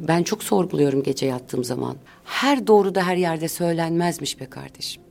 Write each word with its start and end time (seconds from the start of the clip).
Ben 0.00 0.22
çok 0.22 0.44
sorguluyorum 0.44 1.02
gece 1.02 1.26
yattığım 1.26 1.64
zaman. 1.64 1.96
Her 2.24 2.66
doğru 2.66 2.94
da 2.94 3.06
her 3.06 3.16
yerde 3.16 3.48
söylenmezmiş 3.48 4.40
be 4.40 4.46
kardeşim. 4.46 5.02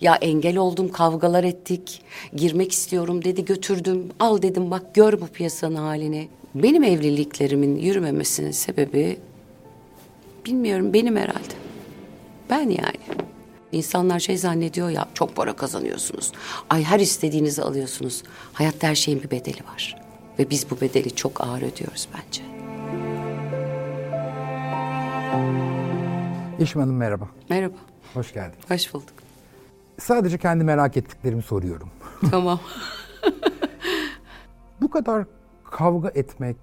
Ya 0.00 0.14
engel 0.14 0.56
oldum, 0.56 0.92
kavgalar 0.92 1.44
ettik. 1.44 2.02
Girmek 2.36 2.72
istiyorum 2.72 3.24
dedi, 3.24 3.44
götürdüm. 3.44 4.08
Al 4.20 4.42
dedim 4.42 4.70
bak 4.70 4.94
gör 4.94 5.20
bu 5.20 5.26
piyasanın 5.26 5.76
halini. 5.76 6.28
Benim 6.54 6.82
evliliklerimin 6.84 7.76
yürümemesinin 7.76 8.50
sebebi 8.50 9.18
bilmiyorum 10.46 10.92
benim 10.92 11.16
herhalde. 11.16 11.54
Ben 12.50 12.68
yani. 12.68 13.20
İnsanlar 13.72 14.20
şey 14.20 14.38
zannediyor 14.38 14.90
ya 14.90 15.08
çok 15.14 15.36
para 15.36 15.52
kazanıyorsunuz. 15.52 16.32
Ay 16.70 16.82
her 16.84 17.00
istediğinizi 17.00 17.62
alıyorsunuz. 17.62 18.22
Hayatta 18.52 18.88
her 18.88 18.94
şeyin 18.94 19.22
bir 19.22 19.30
bedeli 19.30 19.64
var. 19.72 19.96
Ve 20.38 20.50
biz 20.50 20.70
bu 20.70 20.80
bedeli 20.80 21.10
çok 21.10 21.40
ağır 21.40 21.62
ödüyoruz 21.62 22.08
bence. 22.14 22.49
Yeşim 26.60 26.80
Hanım 26.80 26.96
merhaba. 26.96 27.28
Merhaba, 27.50 27.74
Hoş 28.14 28.32
geldin. 28.32 28.58
hoş 28.68 28.94
bulduk. 28.94 29.12
Sadece 29.98 30.38
kendi 30.38 30.64
merak 30.64 30.96
ettiklerimi 30.96 31.42
soruyorum. 31.42 31.90
tamam. 32.30 32.60
Bu 34.80 34.90
kadar 34.90 35.24
kavga 35.64 36.08
etmek 36.14 36.56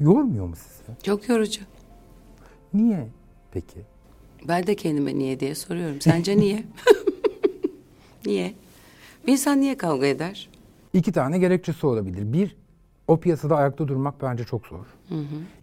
yormuyor 0.00 0.46
mu 0.46 0.56
sizi? 0.56 1.02
Çok 1.02 1.28
yorucu. 1.28 1.60
Niye 2.74 3.08
peki? 3.52 3.78
Ben 4.48 4.66
de 4.66 4.76
kendime 4.76 5.18
niye 5.18 5.40
diye 5.40 5.54
soruyorum. 5.54 6.00
Sence 6.00 6.36
niye? 6.36 6.64
niye? 8.26 8.54
Bir 9.26 9.32
insan 9.32 9.60
niye 9.60 9.76
kavga 9.76 10.06
eder? 10.06 10.50
İki 10.92 11.12
tane 11.12 11.38
gerekçesi 11.38 11.86
olabilir. 11.86 12.32
Bir, 12.32 12.56
o 13.08 13.20
piyasada 13.20 13.56
ayakta 13.56 13.88
durmak 13.88 14.22
bence 14.22 14.44
çok 14.44 14.66
zor. 14.66 14.86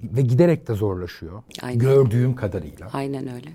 Ve 0.03 0.21
giderek 0.21 0.67
de 0.67 0.73
zorlaşıyor. 0.73 1.43
Aynen. 1.61 1.79
Gördüğüm 1.79 2.35
kadarıyla. 2.35 2.89
Aynen 2.93 3.27
öyle. 3.33 3.49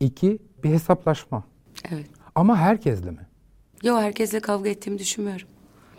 İki, 0.00 0.38
bir 0.64 0.70
hesaplaşma. 0.70 1.44
Evet. 1.90 2.06
Ama 2.34 2.56
herkesle 2.56 3.10
mi? 3.10 3.26
Yo 3.82 3.96
herkesle 3.98 4.40
kavga 4.40 4.68
ettiğimi 4.68 4.98
düşünmüyorum. 4.98 5.48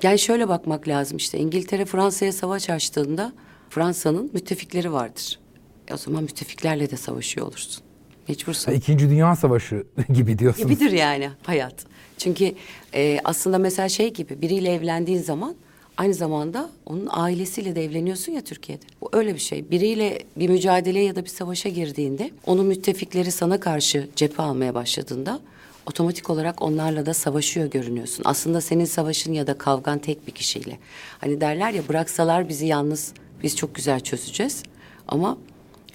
Yani 0.04 0.20
şöyle 0.20 0.50
bakmak 0.50 0.88
lazım 0.88 1.18
işte. 1.18 1.38
İngiltere 1.38 1.86
Fransa'ya 1.86 2.34
savaş 2.34 2.70
açtığında 2.70 3.34
Fransa'nın 3.70 4.30
müttefikleri 4.34 4.92
vardır. 4.94 5.40
E 5.88 5.94
o 5.94 5.98
zaman 5.98 6.24
müttefiklerle 6.24 6.92
de 6.92 6.98
savaşıyor 6.98 7.48
olursun. 7.48 7.84
Mecbursun. 8.28 8.72
Ha, 8.72 8.78
İkinci 8.78 9.10
Dünya 9.10 9.36
Savaşı 9.36 9.84
gibi 10.14 10.40
diyorsunuz. 10.40 10.70
Gibidir 10.70 10.92
yani 10.92 11.30
hayat. 11.44 11.76
Çünkü 12.18 12.54
e, 12.94 13.20
aslında 13.24 13.58
mesela 13.58 13.90
şey 13.90 14.14
gibi 14.14 14.42
biriyle 14.42 14.74
evlendiğin 14.74 15.22
zaman 15.22 15.56
aynı 16.02 16.14
zamanda 16.14 16.70
onun 16.86 17.08
ailesiyle 17.10 17.76
de 17.76 17.84
evleniyorsun 17.84 18.32
ya 18.32 18.42
Türkiye'de. 18.42 18.86
Bu 19.02 19.10
öyle 19.14 19.34
bir 19.34 19.40
şey. 19.40 19.72
Biriyle 19.72 20.20
bir 20.36 20.50
mücadeleye 20.50 21.06
ya 21.06 21.16
da 21.16 21.24
bir 21.24 21.30
savaşa 21.30 21.70
girdiğinde 21.70 22.32
onun 22.46 22.66
müttefikleri 22.66 23.32
sana 23.32 23.60
karşı 23.60 24.10
cephe 24.16 24.44
almaya 24.44 24.74
başladığında 24.74 25.40
otomatik 25.86 26.30
olarak 26.30 26.62
onlarla 26.62 27.06
da 27.06 27.14
savaşıyor 27.14 27.72
görünüyorsun. 27.72 28.24
Aslında 28.26 28.62
senin 28.62 28.86
savaşın 28.86 29.34
ya 29.34 29.48
da 29.48 29.58
kavgan 29.58 30.00
tek 30.00 30.28
bir 30.28 30.32
kişiyle. 30.32 30.80
Hani 31.20 31.42
derler 31.42 31.72
ya 31.72 31.88
bıraksalar 31.88 32.50
bizi 32.50 32.66
yalnız 32.66 33.14
biz 33.44 33.56
çok 33.56 33.76
güzel 33.76 34.00
çözeceğiz. 34.00 34.64
Ama 35.08 35.38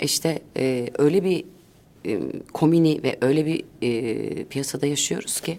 işte 0.00 0.42
e, 0.56 0.90
öyle 0.98 1.24
bir 1.24 1.44
e, 2.06 2.20
komini 2.52 3.02
ve 3.02 3.18
öyle 3.20 3.46
bir 3.46 3.64
e, 3.82 4.44
piyasada 4.44 4.86
yaşıyoruz 4.86 5.40
ki 5.40 5.58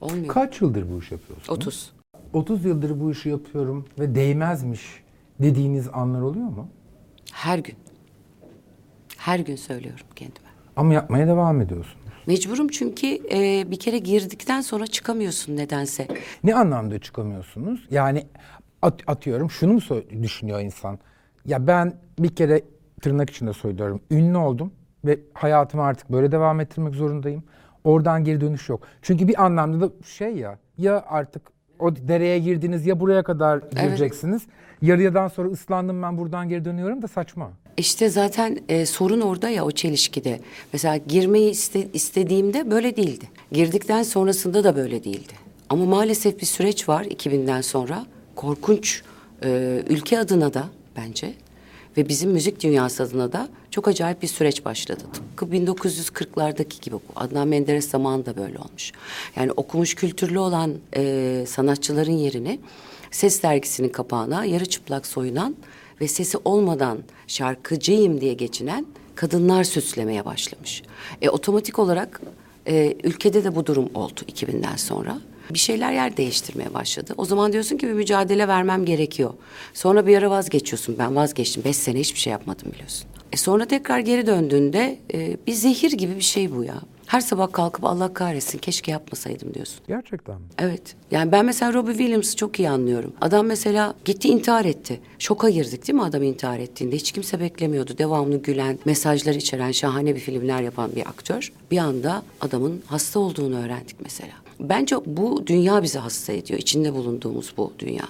olmuyor. 0.00 0.28
Kaç 0.28 0.60
yıldır 0.60 0.90
bu 0.90 0.98
işi 0.98 1.14
yapıyorsunuz? 1.14 1.50
30. 1.50 2.01
30 2.32 2.64
yıldır 2.64 3.00
bu 3.00 3.10
işi 3.10 3.28
yapıyorum 3.28 3.84
ve 3.98 4.14
değmezmiş 4.14 5.02
dediğiniz 5.40 5.88
anlar 5.92 6.20
oluyor 6.20 6.46
mu? 6.48 6.68
Her 7.32 7.58
gün. 7.58 7.74
Her 9.18 9.38
gün 9.38 9.56
söylüyorum 9.56 10.06
kendime. 10.16 10.48
Ama 10.76 10.94
yapmaya 10.94 11.26
devam 11.26 11.60
ediyorsunuz. 11.60 11.96
Mecburum 12.26 12.68
çünkü 12.68 13.06
e, 13.32 13.70
bir 13.70 13.78
kere 13.78 13.98
girdikten 13.98 14.60
sonra 14.60 14.86
çıkamıyorsun 14.86 15.56
nedense. 15.56 16.08
Ne 16.44 16.54
anlamda 16.54 16.98
çıkamıyorsunuz? 16.98 17.86
Yani 17.90 18.26
at- 18.82 19.02
atıyorum 19.06 19.50
şunu 19.50 19.72
mu 19.72 19.80
düşünüyor 20.22 20.60
insan? 20.60 20.98
Ya 21.46 21.66
ben 21.66 21.94
bir 22.18 22.34
kere 22.36 22.62
tırnak 23.02 23.30
içinde 23.30 23.52
söylüyorum. 23.52 24.00
Ünlü 24.10 24.36
oldum 24.36 24.72
ve 25.04 25.20
hayatımı 25.34 25.82
artık 25.82 26.12
böyle 26.12 26.32
devam 26.32 26.60
ettirmek 26.60 26.94
zorundayım. 26.94 27.42
Oradan 27.84 28.24
geri 28.24 28.40
dönüş 28.40 28.68
yok. 28.68 28.82
Çünkü 29.02 29.28
bir 29.28 29.44
anlamda 29.44 29.80
da 29.80 29.92
şey 30.04 30.36
ya 30.36 30.58
ya 30.78 31.04
artık 31.08 31.42
o 31.82 31.96
dereye 31.96 32.38
girdiniz 32.38 32.86
ya 32.86 33.00
buraya 33.00 33.22
kadar 33.22 33.58
gireceksiniz. 33.58 34.42
Yarıyadan 34.82 35.28
sonra 35.28 35.48
ıslandım 35.48 36.02
ben 36.02 36.18
buradan 36.18 36.48
geri 36.48 36.64
dönüyorum 36.64 37.02
da 37.02 37.08
saçma. 37.08 37.50
İşte 37.76 38.08
zaten 38.08 38.58
e, 38.68 38.86
sorun 38.86 39.20
orada 39.20 39.48
ya 39.48 39.64
o 39.64 39.70
çelişkide. 39.70 40.40
Mesela 40.72 40.96
girmeyi 40.96 41.50
iste- 41.50 41.88
istediğimde 41.92 42.70
böyle 42.70 42.96
değildi. 42.96 43.24
Girdikten 43.52 44.02
sonrasında 44.02 44.64
da 44.64 44.76
böyle 44.76 45.04
değildi. 45.04 45.32
Ama 45.70 45.84
maalesef 45.84 46.40
bir 46.40 46.46
süreç 46.46 46.88
var 46.88 47.04
2000'den 47.04 47.60
sonra. 47.60 48.06
Korkunç 48.36 49.02
e, 49.44 49.82
ülke 49.88 50.18
adına 50.18 50.54
da 50.54 50.64
bence 50.96 51.34
ve 51.96 52.08
bizim 52.08 52.30
müzik 52.30 52.62
dünyası 52.62 53.02
adına 53.02 53.32
da 53.32 53.48
çok 53.70 53.88
acayip 53.88 54.22
bir 54.22 54.28
süreç 54.28 54.64
başladı. 54.64 55.02
Tıpkı 55.12 55.44
1940'lardaki 55.44 56.84
gibi. 56.84 56.96
Adnan 57.16 57.48
Menderes 57.48 57.90
zamanında 57.90 58.36
böyle 58.36 58.58
olmuş. 58.58 58.92
Yani 59.36 59.52
okumuş 59.52 59.94
kültürlü 59.94 60.38
olan 60.38 60.74
e, 60.96 61.44
sanatçıların 61.48 62.12
yerine 62.12 62.58
Ses 63.12 63.42
dergisinin 63.42 63.88
kapağına 63.88 64.44
yarı 64.44 64.66
çıplak 64.66 65.06
soyunan 65.06 65.56
ve 66.00 66.08
sesi 66.08 66.38
olmadan 66.44 66.98
şarkıcıyım 67.26 68.20
diye 68.20 68.34
geçinen 68.34 68.86
kadınlar 69.14 69.64
süslemeye 69.64 70.24
başlamış. 70.24 70.82
E, 71.22 71.30
otomatik 71.30 71.78
olarak 71.78 72.20
e, 72.66 72.96
ülkede 73.04 73.44
de 73.44 73.54
bu 73.54 73.66
durum 73.66 73.90
oldu 73.94 74.20
2000'den 74.28 74.76
sonra. 74.76 75.18
Bir 75.50 75.58
şeyler 75.58 75.92
yer 75.92 76.16
değiştirmeye 76.16 76.74
başladı. 76.74 77.14
O 77.16 77.24
zaman 77.24 77.52
diyorsun 77.52 77.76
ki 77.76 77.88
bir 77.88 77.92
mücadele 77.92 78.48
vermem 78.48 78.84
gerekiyor. 78.84 79.34
Sonra 79.74 80.06
bir 80.06 80.18
ara 80.18 80.30
vazgeçiyorsun. 80.30 80.96
Ben 80.98 81.16
vazgeçtim. 81.16 81.64
Beş 81.64 81.76
sene 81.76 82.00
hiçbir 82.00 82.18
şey 82.20 82.30
yapmadım 82.30 82.72
biliyorsun. 82.72 83.06
E 83.32 83.36
sonra 83.36 83.64
tekrar 83.64 83.98
geri 83.98 84.26
döndüğünde 84.26 84.98
e, 85.14 85.36
bir 85.46 85.52
zehir 85.52 85.92
gibi 85.92 86.16
bir 86.16 86.20
şey 86.20 86.54
bu 86.56 86.64
ya. 86.64 86.74
Her 87.06 87.20
sabah 87.20 87.52
kalkıp 87.52 87.84
Allah 87.84 88.14
kahretsin 88.14 88.58
keşke 88.58 88.92
yapmasaydım 88.92 89.54
diyorsun. 89.54 89.80
Gerçekten 89.88 90.34
mi? 90.34 90.46
Evet. 90.58 90.94
Yani 91.10 91.32
ben 91.32 91.44
mesela 91.44 91.72
Robbie 91.72 91.92
Williams'ı 91.92 92.36
çok 92.36 92.58
iyi 92.58 92.70
anlıyorum. 92.70 93.12
Adam 93.20 93.46
mesela 93.46 93.94
gitti 94.04 94.28
intihar 94.28 94.64
etti. 94.64 95.00
Şoka 95.18 95.50
girdik 95.50 95.86
değil 95.88 95.94
mi 95.94 96.02
adam 96.02 96.22
intihar 96.22 96.58
ettiğinde? 96.58 96.96
Hiç 96.96 97.12
kimse 97.12 97.40
beklemiyordu. 97.40 97.98
Devamlı 97.98 98.36
gülen, 98.42 98.78
mesajlar 98.84 99.34
içeren, 99.34 99.72
şahane 99.72 100.14
bir 100.14 100.20
filmler 100.20 100.62
yapan 100.62 100.90
bir 100.96 101.00
aktör. 101.08 101.52
Bir 101.70 101.78
anda 101.78 102.22
adamın 102.40 102.82
hasta 102.86 103.20
olduğunu 103.20 103.64
öğrendik 103.64 103.96
mesela. 104.00 104.32
Bence 104.68 104.96
bu 105.06 105.46
dünya 105.46 105.82
bizi 105.82 105.98
hasta 105.98 106.32
ediyor. 106.32 106.60
İçinde 106.60 106.94
bulunduğumuz 106.94 107.54
bu 107.56 107.72
dünya. 107.78 108.04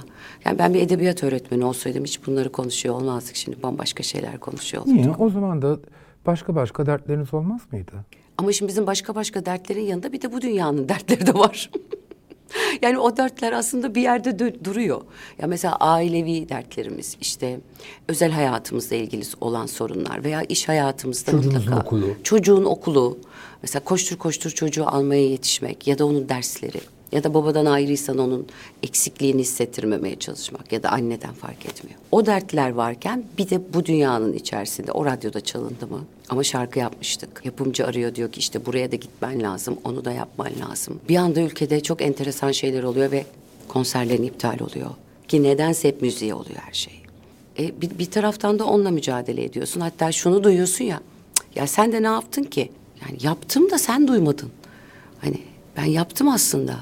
Yani 0.44 0.58
ben 0.58 0.74
bir 0.74 0.82
edebiyat 0.82 1.24
öğretmeni 1.24 1.64
olsaydım 1.64 2.04
hiç 2.04 2.26
bunları 2.26 2.52
konuşuyor 2.52 2.94
olmazdık. 2.94 3.36
Şimdi 3.36 3.62
bambaşka 3.62 4.02
şeyler 4.02 4.38
konuşuyor 4.40 4.82
olurduk. 4.82 4.96
Niye? 5.00 5.14
O 5.18 5.30
zaman 5.30 5.62
da 5.62 5.78
başka 6.26 6.54
başka 6.54 6.86
dertleriniz 6.86 7.34
olmaz 7.34 7.60
mıydı? 7.72 7.92
Ama 8.38 8.52
şimdi 8.52 8.68
bizim 8.68 8.86
başka 8.86 9.14
başka 9.14 9.46
dertlerin 9.46 9.80
yanında 9.84 10.12
bir 10.12 10.22
de 10.22 10.32
bu 10.32 10.40
dünyanın 10.40 10.88
dertleri 10.88 11.26
de 11.26 11.34
var. 11.34 11.70
yani 12.82 12.98
o 12.98 13.16
dertler 13.16 13.52
aslında 13.52 13.94
bir 13.94 14.02
yerde 14.02 14.30
dö- 14.30 14.64
duruyor. 14.64 15.00
Ya 15.38 15.46
mesela 15.46 15.76
ailevi 15.76 16.48
dertlerimiz, 16.48 17.16
işte 17.20 17.60
özel 18.08 18.30
hayatımızla 18.30 18.96
ilgili 18.96 19.24
olan 19.40 19.66
sorunlar 19.66 20.24
veya 20.24 20.42
iş 20.42 20.68
hayatımızda 20.68 21.30
Çocuğunuzun 21.30 21.60
mutlaka 21.60 21.86
okulu. 21.86 22.06
çocuğun 22.22 22.64
okulu. 22.64 23.18
Mesela 23.62 23.84
koştur 23.84 24.16
koştur 24.16 24.50
çocuğu 24.50 24.86
almaya 24.86 25.28
yetişmek 25.28 25.86
ya 25.86 25.98
da 25.98 26.06
onun 26.06 26.28
dersleri 26.28 26.80
ya 27.12 27.24
da 27.24 27.34
babadan 27.34 27.66
ayrıysan 27.66 28.18
onun 28.18 28.46
eksikliğini 28.82 29.40
hissettirmemeye 29.40 30.16
çalışmak 30.18 30.72
ya 30.72 30.82
da 30.82 30.88
anneden 30.88 31.32
fark 31.32 31.66
etmiyor. 31.66 31.98
O 32.12 32.26
dertler 32.26 32.70
varken 32.70 33.24
bir 33.38 33.50
de 33.50 33.74
bu 33.74 33.86
dünyanın 33.86 34.32
içerisinde 34.32 34.92
o 34.92 35.04
radyoda 35.04 35.40
çalındı 35.40 35.86
mı? 35.86 36.04
Ama 36.28 36.44
şarkı 36.44 36.78
yapmıştık. 36.78 37.40
Yapımcı 37.44 37.86
arıyor 37.86 38.14
diyor 38.14 38.32
ki 38.32 38.38
işte 38.40 38.66
buraya 38.66 38.92
da 38.92 38.96
gitmen 38.96 39.42
lazım, 39.42 39.76
onu 39.84 40.04
da 40.04 40.12
yapman 40.12 40.50
lazım. 40.70 41.00
Bir 41.08 41.16
anda 41.16 41.40
ülkede 41.40 41.80
çok 41.82 42.02
enteresan 42.02 42.52
şeyler 42.52 42.82
oluyor 42.82 43.10
ve 43.10 43.24
konserlerin 43.68 44.22
iptal 44.22 44.58
oluyor. 44.60 44.90
Ki 45.28 45.42
nedense 45.42 45.88
hep 45.88 46.02
müziğe 46.02 46.34
oluyor 46.34 46.58
her 46.66 46.72
şey. 46.72 47.02
E, 47.58 47.80
bir, 47.80 47.98
bir 47.98 48.10
taraftan 48.10 48.58
da 48.58 48.64
onunla 48.64 48.90
mücadele 48.90 49.44
ediyorsun. 49.44 49.80
Hatta 49.80 50.12
şunu 50.12 50.44
duyuyorsun 50.44 50.84
ya. 50.84 51.00
"Cık, 51.34 51.56
Ya 51.56 51.66
sen 51.66 51.92
de 51.92 52.02
ne 52.02 52.06
yaptın 52.06 52.42
ki? 52.42 52.72
Yani 53.02 53.18
yaptım 53.22 53.70
da 53.70 53.78
sen 53.78 54.08
duymadın. 54.08 54.50
Hani 55.20 55.40
ben 55.76 55.84
yaptım 55.84 56.28
aslında. 56.28 56.76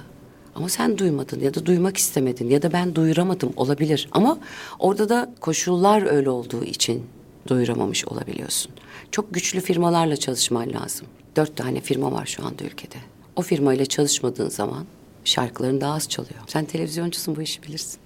Ama 0.55 0.69
sen 0.69 0.99
duymadın 0.99 1.41
ya 1.41 1.55
da 1.55 1.67
duymak 1.67 1.97
istemedin 1.97 2.49
ya 2.49 2.63
da 2.63 2.73
ben 2.73 2.95
duyuramadım 2.95 3.53
olabilir. 3.57 4.09
Ama 4.13 4.39
orada 4.79 5.09
da 5.09 5.35
koşullar 5.41 6.07
öyle 6.07 6.31
olduğu 6.31 6.65
için 6.65 7.07
duyuramamış 7.49 8.05
olabiliyorsun. 8.05 8.73
Çok 9.11 9.35
güçlü 9.35 9.61
firmalarla 9.61 10.17
çalışman 10.17 10.73
lazım. 10.73 11.07
Dört 11.37 11.57
tane 11.57 11.81
firma 11.81 12.13
var 12.13 12.27
şu 12.27 12.47
anda 12.47 12.65
ülkede. 12.65 12.97
O 13.37 13.43
firmayla 13.43 13.87
çalışmadığın 13.87 14.49
zaman 14.49 14.87
şarkıların 15.25 15.81
daha 15.81 15.95
az 15.95 16.09
çalıyor. 16.09 16.41
Sen 16.47 16.65
televizyoncusun 16.65 17.37
bu 17.37 17.43
işi 17.43 17.63
bilirsin. 17.63 18.01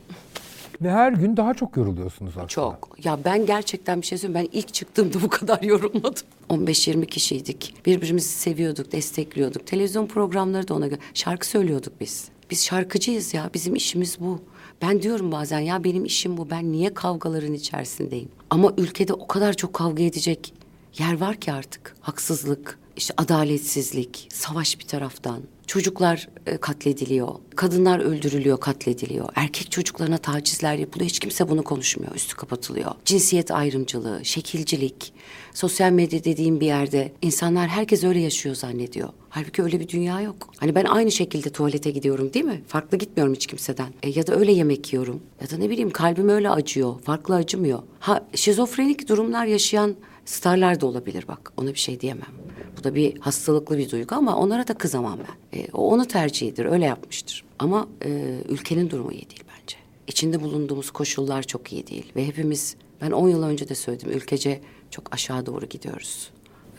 Ve 0.83 0.91
her 0.91 1.13
gün 1.13 1.37
daha 1.37 1.55
çok 1.55 1.77
yoruluyorsunuz 1.77 2.31
aslında. 2.31 2.49
Çok. 2.49 2.97
Ya 3.05 3.19
ben 3.25 3.47
gerçekten 3.47 4.01
bir 4.01 4.07
şey 4.07 4.19
söyleyeyim. 4.19 4.49
Ben 4.53 4.59
ilk 4.59 4.75
çıktığımda 4.75 5.23
bu 5.23 5.29
kadar 5.29 5.63
yorulmadım. 5.63 6.25
15-20 6.51 7.07
kişiydik. 7.07 7.75
Birbirimizi 7.87 8.29
seviyorduk, 8.29 8.93
destekliyorduk. 8.93 9.67
Televizyon 9.67 10.07
programları 10.07 10.69
da 10.69 10.75
ona 10.75 10.87
göre. 10.87 11.01
Şarkı 11.15 11.47
söylüyorduk 11.47 12.01
biz. 12.01 12.29
Biz 12.51 12.65
şarkıcıyız 12.65 13.35
ya. 13.35 13.51
Bizim 13.55 13.75
işimiz 13.75 14.21
bu. 14.21 14.41
Ben 14.83 15.03
diyorum 15.03 15.33
bazen 15.33 15.59
ya 15.59 15.85
benim 15.85 16.05
işim 16.05 16.37
bu. 16.37 16.51
Ben 16.51 16.73
niye 16.73 16.95
kavgaların 16.95 17.53
içerisindeyim? 17.53 18.29
Ama 18.51 18.73
ülkede 18.79 19.13
o 19.13 19.27
kadar 19.27 19.53
çok 19.53 19.75
kavga 19.75 20.03
edecek 20.03 20.55
yer 20.99 21.21
var 21.21 21.37
ki 21.37 21.53
artık. 21.53 21.97
Haksızlık, 22.01 22.79
işte 22.97 23.15
adaletsizlik, 23.17 24.29
savaş 24.33 24.79
bir 24.79 24.85
taraftan. 24.85 25.41
Çocuklar 25.67 26.29
e, 26.47 26.57
katlediliyor. 26.57 27.29
Kadınlar 27.57 27.99
öldürülüyor, 27.99 28.61
katlediliyor. 28.61 29.29
Erkek 29.35 29.71
çocuklarına 29.71 30.19
tacizler 30.19 30.75
yapılıyor. 30.75 31.11
Hiç 31.11 31.19
kimse 31.19 31.49
bunu 31.49 31.63
konuşmuyor. 31.63 32.15
Üstü 32.15 32.37
kapatılıyor. 32.37 32.91
Cinsiyet 33.05 33.51
ayrımcılığı, 33.51 34.25
şekilcilik. 34.25 35.13
Sosyal 35.55 35.91
medya 35.91 36.25
dediğim 36.25 36.61
bir 36.61 36.67
yerde 36.67 37.13
insanlar 37.23 37.69
herkes 37.69 38.05
öyle 38.05 38.21
yaşıyor 38.21 38.55
zannediyor. 38.55 39.09
Halbuki 39.29 39.63
öyle 39.63 39.81
bir 39.81 39.89
dünya 39.89 40.21
yok. 40.21 40.51
Hani 40.59 40.75
ben 40.75 40.85
aynı 40.85 41.13
şekilde 41.13 41.51
tuvalete 41.51 41.91
gidiyorum 41.91 42.35
değil 42.35 42.45
mi? 42.45 42.63
Farklı 42.67 42.99
gitmiyorum 42.99 43.35
hiç 43.35 43.47
kimseden. 43.47 43.89
E, 44.03 44.09
ya 44.09 44.27
da 44.27 44.35
öyle 44.37 44.53
yemek 44.53 44.93
yiyorum. 44.93 45.23
Ya 45.43 45.51
da 45.51 45.57
ne 45.57 45.71
bileyim 45.71 45.91
kalbim 45.91 46.29
öyle 46.29 46.51
acıyor. 46.51 47.01
Farklı 47.01 47.35
acımıyor. 47.35 47.83
Ha 48.01 48.27
şizofrenik 48.35 49.09
durumlar 49.09 49.47
yaşayan 49.47 49.97
starlar 50.25 50.81
da 50.81 50.87
olabilir 50.87 51.25
bak. 51.29 51.53
Ona 51.57 51.69
bir 51.69 51.79
şey 51.79 52.01
diyemem. 52.01 52.33
Bu 52.79 52.85
da 52.85 52.95
bir 52.95 53.19
hastalıklı 53.21 53.79
bir 53.79 53.91
duygu 53.91 54.15
ama 54.15 54.37
onlara 54.37 54.69
da 54.69 54.75
kızamam 54.75 55.19
ben. 55.19 55.59
E, 55.59 55.67
o 55.73 55.93
onu 55.93 56.07
tercihidir, 56.07 56.65
öyle 56.65 56.85
yapmıştır. 56.85 57.45
Ama 57.59 57.89
e, 58.05 58.39
ülkenin 58.49 58.91
durumu 58.91 59.13
iyi 59.13 59.31
değil 59.31 59.45
bence. 59.49 59.77
İçinde 60.07 60.41
bulunduğumuz 60.43 60.91
koşullar 60.91 61.43
çok 61.43 61.73
iyi 61.73 61.87
değil. 61.87 62.13
Ve 62.17 62.27
hepimiz, 62.27 62.77
ben 63.01 63.11
10 63.11 63.29
yıl 63.29 63.43
önce 63.43 63.69
de 63.69 63.75
söyledim, 63.75 64.11
ülkece 64.11 64.61
çok 64.91 65.15
aşağı 65.15 65.47
doğru 65.47 65.67
gidiyoruz. 65.67 66.31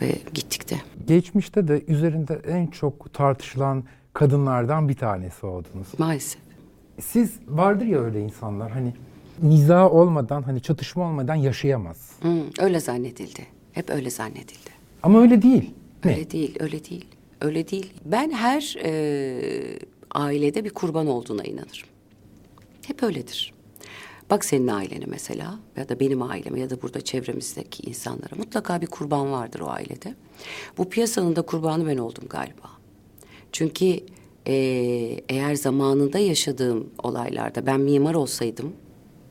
Ve 0.02 0.12
gittik 0.34 0.70
de. 0.70 0.76
Geçmişte 1.06 1.68
de 1.68 1.82
üzerinde 1.88 2.40
en 2.46 2.66
çok 2.66 3.12
tartışılan 3.12 3.84
kadınlardan 4.12 4.88
bir 4.88 4.94
tanesi 4.94 5.46
oldunuz. 5.46 5.86
Maalesef. 5.98 6.40
Siz 7.00 7.32
vardır 7.48 7.86
ya 7.86 8.00
öyle 8.00 8.20
insanlar 8.20 8.70
hani 8.70 8.94
niza 9.42 9.90
olmadan 9.90 10.42
hani 10.42 10.60
çatışma 10.62 11.08
olmadan 11.08 11.34
yaşayamaz. 11.34 12.10
Hı, 12.22 12.42
öyle 12.58 12.80
zannedildi. 12.80 13.46
Hep 13.72 13.90
öyle 13.90 14.10
zannedildi. 14.10 14.70
Ama 15.02 15.20
öyle 15.20 15.42
değil. 15.42 15.74
Ne? 16.04 16.10
Öyle 16.10 16.30
değil, 16.30 16.56
öyle 16.60 16.84
değil. 16.84 17.04
Öyle 17.40 17.68
değil. 17.68 17.92
Ben 18.04 18.30
her 18.30 18.76
e, 18.84 19.78
ailede 20.10 20.64
bir 20.64 20.70
kurban 20.70 21.06
olduğuna 21.06 21.44
inanırım. 21.44 21.88
Hep 22.86 23.02
öyledir. 23.02 23.54
Bak 24.30 24.44
senin 24.44 24.68
ailene 24.68 25.04
mesela 25.06 25.58
ya 25.76 25.88
da 25.88 26.00
benim 26.00 26.22
aileme 26.22 26.60
ya 26.60 26.70
da 26.70 26.82
burada 26.82 27.00
çevremizdeki 27.00 27.90
insanlara 27.90 28.36
mutlaka 28.36 28.80
bir 28.80 28.86
kurban 28.86 29.32
vardır 29.32 29.60
o 29.60 29.68
ailede. 29.68 30.14
Bu 30.78 30.88
piyasanın 30.88 31.36
da 31.36 31.42
kurbanı 31.42 31.86
ben 31.86 31.96
oldum 31.96 32.24
galiba. 32.30 32.70
Çünkü 33.52 34.00
e, 34.46 34.54
eğer 35.28 35.54
zamanında 35.54 36.18
yaşadığım 36.18 36.90
olaylarda 37.02 37.66
ben 37.66 37.80
mimar 37.80 38.14
olsaydım 38.14 38.72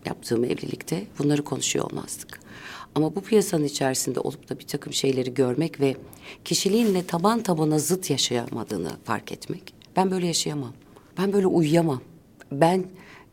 yaptığım 0.05 0.43
evlilikte 0.43 1.07
bunları 1.19 1.43
konuşuyor 1.43 1.91
olmazdık. 1.91 2.39
Ama 2.95 3.15
bu 3.15 3.21
piyasanın 3.21 3.63
içerisinde 3.63 4.19
olup 4.19 4.49
da 4.49 4.59
bir 4.59 4.67
takım 4.67 4.93
şeyleri 4.93 5.33
görmek 5.33 5.79
ve 5.79 5.95
kişiliğinle 6.45 7.05
taban 7.05 7.43
tabana 7.43 7.79
zıt 7.79 8.09
yaşayamadığını 8.09 8.91
fark 9.03 9.31
etmek. 9.31 9.73
Ben 9.95 10.11
böyle 10.11 10.27
yaşayamam. 10.27 10.73
Ben 11.17 11.33
böyle 11.33 11.47
uyuyamam. 11.47 12.01
Ben 12.51 12.85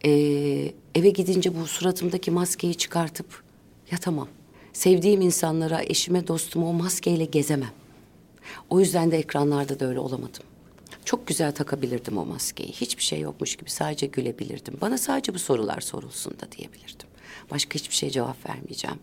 eee, 0.04 0.74
eve 0.94 1.10
gidince 1.10 1.60
bu 1.60 1.66
suratımdaki 1.66 2.30
maskeyi 2.30 2.74
çıkartıp 2.74 3.42
yatamam. 3.90 4.28
Sevdiğim 4.72 5.20
insanlara, 5.20 5.82
eşime, 5.82 6.26
dostuma 6.26 6.68
o 6.68 6.72
maskeyle 6.72 7.24
gezemem. 7.24 7.72
O 8.70 8.80
yüzden 8.80 9.10
de 9.10 9.18
ekranlarda 9.18 9.80
da 9.80 9.86
öyle 9.86 9.98
olamadım. 9.98 10.42
Çok 11.04 11.26
güzel 11.26 11.52
takabilirdim 11.52 12.18
o 12.18 12.24
maskeyi. 12.24 12.68
Hiçbir 12.72 13.02
şey 13.02 13.20
yokmuş 13.20 13.56
gibi 13.56 13.70
sadece 13.70 14.06
gülebilirdim. 14.06 14.74
Bana 14.80 14.98
sadece 14.98 15.34
bu 15.34 15.38
sorular 15.38 15.80
sorulsun 15.80 16.32
da 16.32 16.52
diyebilirdim. 16.52 17.08
Başka 17.50 17.74
hiçbir 17.74 17.94
şeye 17.94 18.10
cevap 18.10 18.48
vermeyeceğim. 18.48 18.96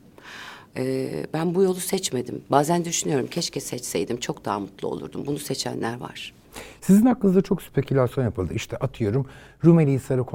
Ee, 0.77 1.25
ben 1.33 1.55
bu 1.55 1.63
yolu 1.63 1.79
seçmedim. 1.79 2.41
Bazen 2.51 2.85
düşünüyorum 2.85 3.27
keşke 3.27 3.59
seçseydim 3.59 4.17
çok 4.19 4.45
daha 4.45 4.59
mutlu 4.59 4.87
olurdum. 4.87 5.23
Bunu 5.27 5.39
seçenler 5.39 5.99
var. 5.99 6.33
Sizin 6.81 7.05
hakkınızda 7.05 7.41
çok 7.41 7.61
spekülasyon 7.61 8.23
yapıldı. 8.23 8.53
İşte 8.53 8.77
atıyorum 8.77 9.25
Rumeli 9.65 9.91
Hisarı 9.91 10.25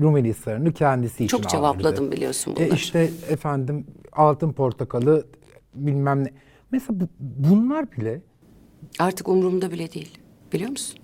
Rumeli 0.00 0.28
Hisarı'nı 0.28 0.72
kendisi 0.72 1.24
için 1.24 1.26
Çok 1.38 1.48
cevapladım 1.50 2.12
biliyorsun 2.12 2.56
bunları. 2.56 2.68
E 2.68 2.74
işte 2.74 3.10
efendim 3.28 3.86
altın 4.12 4.52
portakalı 4.52 5.26
bilmem 5.74 6.24
ne. 6.24 6.32
Mesela 6.70 7.00
bu- 7.00 7.08
bunlar 7.20 7.92
bile 7.92 8.20
Artık 8.98 9.28
umurumda 9.28 9.70
bile 9.70 9.92
değil. 9.92 10.18
Biliyor 10.52 10.70
musun? 10.70 10.98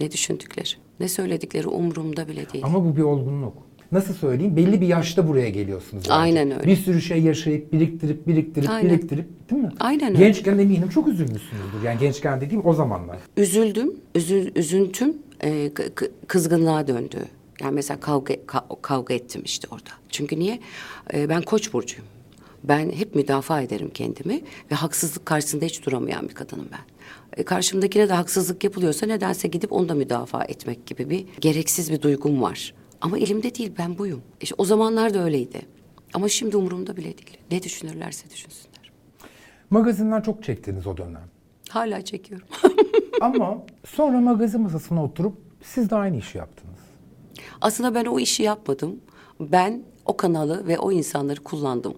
Ne 0.00 0.10
düşündükleri, 0.12 0.68
ne 1.00 1.08
söyledikleri 1.08 1.68
umurumda 1.68 2.28
bile 2.28 2.50
değil. 2.52 2.64
ama 2.64 2.84
bu 2.84 2.96
bir 2.96 3.02
olgunluk. 3.02 3.54
Nasıl 3.92 4.14
söyleyeyim? 4.14 4.56
Belli 4.56 4.80
bir 4.80 4.86
yaşta 4.86 5.28
buraya 5.28 5.50
geliyorsunuz. 5.50 6.02
bence. 6.04 6.12
Aynen 6.12 6.50
öyle. 6.50 6.66
Bir 6.66 6.76
sürü 6.76 7.00
şey 7.00 7.22
yaşayıp 7.22 7.72
biriktirip 7.72 8.26
biriktirip 8.26 8.70
Aynen. 8.70 8.90
biriktirip 8.90 9.50
değil 9.50 9.62
mi? 9.62 9.68
Aynen 9.80 10.10
öyle. 10.14 10.24
Gençken 10.24 10.58
eminim 10.58 10.88
çok 10.88 11.08
üzülmüşsünüzdür. 11.08 11.82
Yani 11.84 11.98
gençken 12.00 12.40
dediğim 12.40 12.66
o 12.66 12.74
zamanlar. 12.74 13.18
Üzüldüm, 13.36 13.92
üzü, 14.14 14.52
üzüntüm 14.56 15.16
e, 15.40 15.70
k- 15.74 15.94
k- 15.94 16.06
kızgınlığa 16.26 16.86
döndü. 16.88 17.16
Yani 17.62 17.74
mesela 17.74 18.00
kavga 18.00 18.34
ka- 18.34 18.82
kavga 18.82 19.14
ettim 19.14 19.42
işte 19.44 19.68
orada. 19.70 19.90
Çünkü 20.08 20.38
niye? 20.38 20.60
E, 21.14 21.28
ben 21.28 21.42
Koç 21.42 21.72
burcuyum. 21.72 22.06
Ben 22.64 22.90
hep 22.92 23.14
müdafaa 23.14 23.60
ederim 23.60 23.90
kendimi 23.94 24.40
ve 24.70 24.74
haksızlık 24.74 25.26
karşısında 25.26 25.64
hiç 25.64 25.86
duramayan 25.86 26.28
bir 26.28 26.34
kadınım 26.34 26.68
ben. 26.72 26.80
E, 27.36 27.44
karşımdakine 27.44 28.08
de 28.08 28.12
haksızlık 28.12 28.64
yapılıyorsa 28.64 29.06
nedense 29.06 29.48
gidip 29.48 29.72
onu 29.72 29.88
da 29.88 29.94
müdafaa 29.94 30.44
etmek 30.44 30.86
gibi 30.86 31.10
bir 31.10 31.26
gereksiz 31.40 31.92
bir 31.92 32.02
duygum 32.02 32.42
var. 32.42 32.74
Ama 33.00 33.18
elimde 33.18 33.54
değil 33.54 33.72
ben 33.78 33.98
buyum. 33.98 34.22
İşte 34.40 34.54
o 34.58 34.64
zamanlar 34.64 35.14
da 35.14 35.24
öyleydi. 35.24 35.60
Ama 36.14 36.28
şimdi 36.28 36.56
umurumda 36.56 36.96
bile 36.96 37.04
değil. 37.18 37.38
Ne 37.50 37.62
düşünürlerse 37.62 38.30
düşünsünler. 38.30 38.92
Magazinler 39.70 40.24
çok 40.24 40.44
çektiniz 40.44 40.86
o 40.86 40.96
dönem. 40.96 41.28
Hala 41.68 42.04
çekiyorum. 42.04 42.46
Ama 43.20 43.62
sonra 43.86 44.20
magazin 44.20 44.60
masasına 44.60 45.04
oturup 45.04 45.36
siz 45.62 45.90
de 45.90 45.96
aynı 45.96 46.16
işi 46.16 46.38
yaptınız. 46.38 46.78
Aslında 47.60 47.94
ben 47.94 48.04
o 48.04 48.18
işi 48.18 48.42
yapmadım. 48.42 49.00
Ben 49.40 49.82
o 50.06 50.16
kanalı 50.16 50.66
ve 50.66 50.78
o 50.78 50.92
insanları 50.92 51.40
kullandım. 51.40 51.94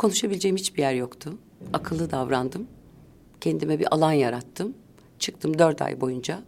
Konuşabileceğim 0.00 0.56
hiçbir 0.56 0.82
yer 0.82 0.94
yoktu. 0.94 1.38
Akıllı 1.72 2.10
davrandım. 2.10 2.66
Kendime 3.40 3.78
bir 3.78 3.94
alan 3.94 4.12
yarattım. 4.12 4.74
Çıktım 5.18 5.58
dört 5.58 5.82
ay 5.82 6.00
boyunca. 6.00 6.42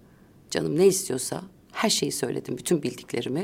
Canım 0.50 0.78
ne 0.78 0.86
istiyorsa 0.86 1.42
her 1.72 1.90
şeyi 1.90 2.12
söyledim. 2.12 2.58
Bütün 2.58 2.82
bildiklerimi. 2.82 3.40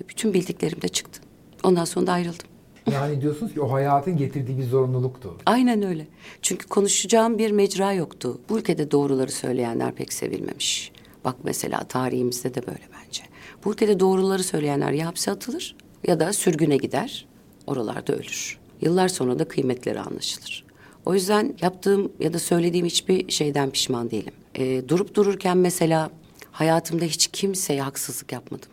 Ve 0.00 0.08
bütün 0.08 0.34
bildiklerim 0.34 0.82
de 0.82 0.88
çıktı. 0.88 1.20
Ondan 1.62 1.84
sonra 1.84 2.06
da 2.06 2.12
ayrıldım. 2.12 2.46
Yani 2.92 3.20
diyorsunuz 3.20 3.54
ki 3.54 3.60
o 3.60 3.72
hayatın 3.72 4.16
getirdiği 4.16 4.58
bir 4.58 4.64
zorunluluktu. 4.64 5.36
Aynen 5.46 5.82
öyle. 5.82 6.06
Çünkü 6.42 6.68
konuşacağım 6.68 7.38
bir 7.38 7.50
mecra 7.50 7.92
yoktu. 7.92 8.40
Bu 8.48 8.58
ülkede 8.58 8.90
doğruları 8.90 9.32
söyleyenler 9.32 9.94
pek 9.94 10.12
sevilmemiş. 10.12 10.92
Bak 11.24 11.36
mesela 11.44 11.84
tarihimizde 11.84 12.54
de 12.54 12.66
böyle 12.66 12.88
bence. 12.98 13.22
Bu 13.64 13.72
ülkede 13.72 14.00
doğruları 14.00 14.42
söyleyenler 14.42 14.92
ya 14.92 15.06
hapse 15.06 15.30
atılır 15.30 15.76
ya 16.06 16.20
da 16.20 16.32
sürgüne 16.32 16.76
gider. 16.76 17.26
Oralarda 17.66 18.12
ölür. 18.12 18.59
Yıllar 18.80 19.08
sonra 19.08 19.38
da 19.38 19.48
kıymetleri 19.48 20.00
anlaşılır. 20.00 20.64
O 21.06 21.14
yüzden 21.14 21.54
yaptığım 21.60 22.12
ya 22.20 22.32
da 22.32 22.38
söylediğim 22.38 22.86
hiçbir 22.86 23.32
şeyden 23.32 23.70
pişman 23.70 24.10
değilim. 24.10 24.32
Ee, 24.54 24.82
durup 24.88 25.14
dururken 25.14 25.56
mesela 25.56 26.10
hayatımda 26.52 27.04
hiç 27.04 27.26
kimseye 27.26 27.82
haksızlık 27.82 28.32
yapmadım. 28.32 28.68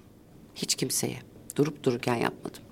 Hiç 0.55 0.75
kimseye. 0.75 1.17
Durup 1.55 1.83
dururken 1.83 2.15
yapmadım. 2.15 2.63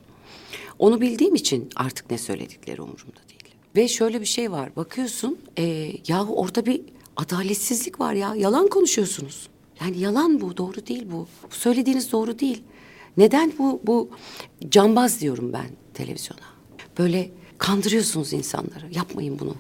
Onu 0.80 1.02
bildiğim 1.02 1.36
için 1.36 1.70
artık 1.76 2.12
ne 2.12 2.18
söyledikleri 2.18 2.82
umurumda 2.82 3.20
değil. 3.30 3.56
Ve 3.76 3.88
şöyle 3.88 4.22
bir 4.22 4.26
şey 4.26 4.52
var. 4.52 4.76
Bakıyorsun 4.76 5.40
e, 5.58 5.92
yahu 6.08 6.36
orada 6.36 6.66
bir 6.66 6.82
adaletsizlik 7.18 8.00
var 8.00 8.14
ya. 8.14 8.36
Yalan 8.36 8.68
konuşuyorsunuz. 8.68 9.50
Yani 9.82 10.00
yalan 10.00 10.42
bu. 10.42 10.58
Doğru 10.58 10.88
değil 10.88 11.06
bu. 11.12 11.28
Bu 11.52 11.56
söylediğiniz 11.56 12.12
doğru 12.12 12.40
değil. 12.40 12.64
Neden 13.18 13.54
bu 13.60 13.82
bu 13.84 14.10
cambaz 14.70 15.22
diyorum 15.22 15.54
ben 15.54 15.68
televizyona. 15.94 16.55
Böyle 16.98 17.30
kandırıyorsunuz 17.58 18.34
insanları. 18.34 18.86
Yapmayın 18.92 19.40
bunu. 19.40 19.56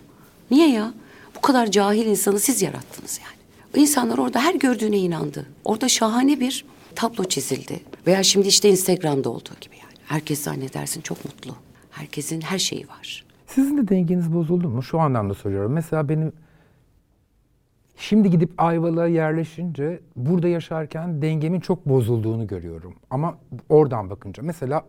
Niye 0.51 0.69
ya? 0.69 0.93
Bu 1.35 1.41
kadar 1.41 1.71
cahil 1.71 2.05
insanı 2.05 2.39
siz 2.39 2.61
yarattınız 2.61 3.19
yani. 3.23 3.81
İnsanlar 3.83 4.17
orada 4.17 4.39
her 4.39 4.55
gördüğüne 4.55 4.97
inandı. 4.97 5.45
Orada 5.65 5.89
şahane 5.89 6.39
bir 6.39 6.65
tablo 6.95 7.23
çizildi. 7.23 7.79
Veya 8.07 8.23
şimdi 8.23 8.47
işte 8.47 8.69
Instagram'da 8.69 9.29
olduğu 9.29 9.59
gibi 9.61 9.75
yani. 9.75 9.93
Herkes 10.05 10.41
zannedersin 10.43 11.01
çok 11.01 11.25
mutlu. 11.25 11.55
Herkesin 11.91 12.41
her 12.41 12.59
şeyi 12.59 12.87
var. 12.87 13.25
Sizin 13.47 13.77
de 13.77 13.87
dengeniz 13.87 14.33
bozuldu 14.33 14.69
mu? 14.69 14.83
Şu 14.83 14.99
anlamda 14.99 15.33
soruyorum. 15.33 15.73
Mesela 15.73 16.09
benim 16.09 16.33
şimdi 17.97 18.29
gidip 18.29 18.51
Ayvalık'a 18.57 19.07
yerleşince 19.07 19.99
burada 20.15 20.47
yaşarken 20.47 21.21
dengemin 21.21 21.59
çok 21.59 21.85
bozulduğunu 21.85 22.47
görüyorum. 22.47 22.95
Ama 23.09 23.37
oradan 23.69 24.09
bakınca 24.09 24.43
mesela 24.43 24.85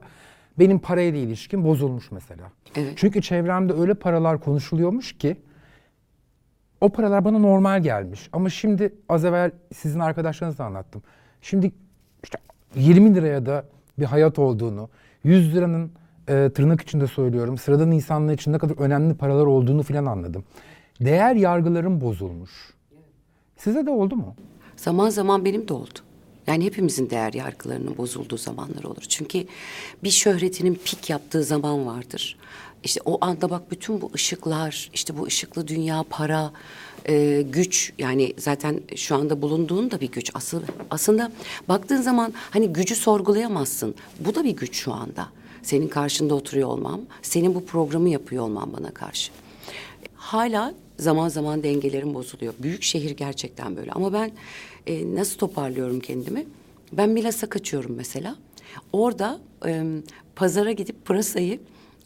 benim 0.58 0.78
parayla 0.78 1.20
ilişkim 1.20 1.64
bozulmuş 1.64 2.10
mesela. 2.10 2.52
Evet. 2.76 2.92
Çünkü 2.96 3.22
çevremde 3.22 3.72
öyle 3.72 3.94
paralar 3.94 4.40
konuşuluyormuş 4.40 5.18
ki 5.18 5.36
o 6.80 6.88
paralar 6.88 7.24
bana 7.24 7.38
normal 7.38 7.82
gelmiş. 7.82 8.28
Ama 8.32 8.50
şimdi 8.50 8.94
az 9.08 9.24
evvel 9.24 9.50
sizin 9.74 10.00
arkadaşlarınızla 10.00 10.64
anlattım. 10.64 11.02
Şimdi 11.42 11.72
işte 12.24 12.38
20 12.74 13.14
liraya 13.14 13.46
da 13.46 13.64
bir 13.98 14.04
hayat 14.04 14.38
olduğunu, 14.38 14.88
100 15.24 15.54
liranın 15.54 15.92
e, 16.28 16.50
tırnak 16.54 16.80
içinde 16.80 17.06
söylüyorum 17.06 17.58
sıradan 17.58 17.90
insanlar 17.90 18.32
için 18.32 18.52
ne 18.52 18.58
kadar 18.58 18.78
önemli 18.78 19.14
paralar 19.14 19.46
olduğunu 19.46 19.82
filan 19.82 20.06
anladım. 20.06 20.44
Değer 21.00 21.34
yargılarım 21.34 22.00
bozulmuş. 22.00 22.50
Size 23.56 23.86
de 23.86 23.90
oldu 23.90 24.16
mu? 24.16 24.34
Zaman 24.76 25.10
zaman 25.10 25.44
benim 25.44 25.68
de 25.68 25.72
oldu. 25.72 25.98
Yani 26.46 26.64
hepimizin 26.64 27.10
değer 27.10 27.32
yargılarının 27.32 27.96
bozulduğu 27.96 28.36
zamanlar 28.38 28.84
olur. 28.84 29.02
Çünkü 29.08 29.46
bir 30.04 30.10
şöhretinin 30.10 30.74
pik 30.84 31.10
yaptığı 31.10 31.44
zaman 31.44 31.86
vardır. 31.86 32.36
İşte 32.84 33.00
o 33.04 33.24
anda 33.24 33.50
bak 33.50 33.70
bütün 33.70 34.00
bu 34.00 34.10
ışıklar, 34.14 34.90
işte 34.94 35.18
bu 35.18 35.24
ışıklı 35.24 35.68
dünya, 35.68 36.04
para, 36.10 36.52
e, 37.08 37.42
güç 37.42 37.92
yani 37.98 38.34
zaten 38.38 38.80
şu 38.96 39.16
anda 39.16 39.42
bulunduğun 39.42 39.90
da 39.90 40.00
bir 40.00 40.10
güç. 40.12 40.30
Asıl, 40.34 40.62
aslında 40.90 41.32
baktığın 41.68 42.02
zaman 42.02 42.34
hani 42.50 42.72
gücü 42.72 42.94
sorgulayamazsın. 42.94 43.94
Bu 44.20 44.34
da 44.34 44.44
bir 44.44 44.56
güç 44.56 44.76
şu 44.76 44.92
anda. 44.92 45.28
Senin 45.62 45.88
karşında 45.88 46.34
oturuyor 46.34 46.68
olmam, 46.68 47.00
senin 47.22 47.54
bu 47.54 47.66
programı 47.66 48.08
yapıyor 48.08 48.44
olmam 48.44 48.72
bana 48.72 48.90
karşı. 48.90 49.32
Hala 50.14 50.74
zaman 50.98 51.28
zaman 51.28 51.62
dengelerim 51.62 52.14
bozuluyor. 52.14 52.54
Büyük 52.58 52.82
şehir 52.82 53.10
gerçekten 53.10 53.76
böyle. 53.76 53.92
Ama 53.92 54.12
ben 54.12 54.30
e, 54.86 55.14
nasıl 55.14 55.38
toparlıyorum 55.38 56.00
kendimi? 56.00 56.46
Ben 56.92 57.10
Milas'a 57.10 57.46
kaçıyorum 57.48 57.94
mesela. 57.96 58.36
Orada 58.92 59.40
e, 59.66 59.84
pazara 60.36 60.72
gidip 60.72 61.04
pırasayı 61.04 61.60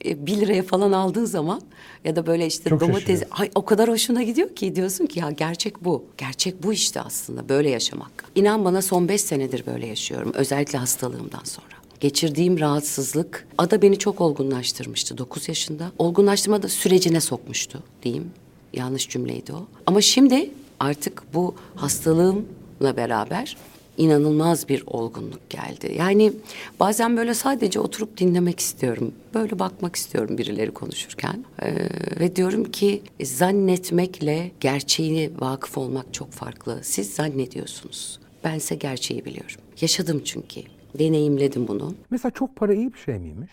e, 0.04 0.26
bir 0.26 0.40
liraya 0.40 0.62
falan 0.62 0.92
aldığın 0.92 1.24
zaman 1.24 1.60
ya 2.04 2.16
da 2.16 2.26
böyle 2.26 2.46
işte 2.46 2.70
Çok 2.70 2.80
domates 2.80 3.22
ay, 3.30 3.50
o 3.54 3.64
kadar 3.64 3.88
hoşuna 3.90 4.22
gidiyor 4.22 4.54
ki 4.54 4.76
diyorsun 4.76 5.06
ki 5.06 5.18
ya 5.18 5.30
gerçek 5.30 5.84
bu. 5.84 6.04
Gerçek 6.18 6.62
bu 6.62 6.72
işte 6.72 7.00
aslında 7.00 7.48
böyle 7.48 7.70
yaşamak. 7.70 8.24
İnan 8.34 8.64
bana 8.64 8.82
son 8.82 9.08
beş 9.08 9.20
senedir 9.20 9.66
böyle 9.66 9.86
yaşıyorum. 9.86 10.32
Özellikle 10.34 10.78
hastalığımdan 10.78 11.44
sonra. 11.44 11.66
Geçirdiğim 12.00 12.60
rahatsızlık 12.60 13.48
Ada 13.58 13.82
beni 13.82 13.98
çok 13.98 14.20
olgunlaştırmıştı 14.20 15.18
9 15.18 15.48
yaşında. 15.48 15.92
Olgunlaştırma 15.98 16.62
da 16.62 16.68
sürecine 16.68 17.20
sokmuştu 17.20 17.82
diyeyim. 18.02 18.30
Yanlış 18.72 19.08
cümleydi 19.08 19.52
o. 19.52 19.66
Ama 19.86 20.00
şimdi 20.00 20.50
artık 20.80 21.22
bu 21.34 21.54
hastalığımla 21.76 22.42
beraber 22.80 23.56
inanılmaz 23.98 24.68
bir 24.68 24.82
olgunluk 24.86 25.50
geldi. 25.50 25.94
Yani 25.98 26.32
bazen 26.80 27.16
böyle 27.16 27.34
sadece 27.34 27.80
oturup 27.80 28.16
dinlemek 28.16 28.60
istiyorum. 28.60 29.14
Böyle 29.34 29.58
bakmak 29.58 29.96
istiyorum 29.96 30.38
birileri 30.38 30.70
konuşurken. 30.70 31.44
Ee, 31.62 31.74
ve 32.20 32.36
diyorum 32.36 32.64
ki 32.64 33.02
zannetmekle 33.22 34.52
gerçeğine 34.60 35.30
vakıf 35.38 35.78
olmak 35.78 36.14
çok 36.14 36.30
farklı. 36.32 36.80
Siz 36.82 37.14
zannediyorsunuz. 37.14 38.20
Bense 38.44 38.74
gerçeği 38.74 39.24
biliyorum. 39.24 39.56
Yaşadım 39.80 40.22
çünkü. 40.24 40.60
Deneyimledim 40.98 41.68
bunu. 41.68 41.94
Mesela 42.10 42.32
çok 42.32 42.56
para 42.56 42.74
iyi 42.74 42.92
bir 42.92 42.98
şey 42.98 43.18
miymiş? 43.18 43.50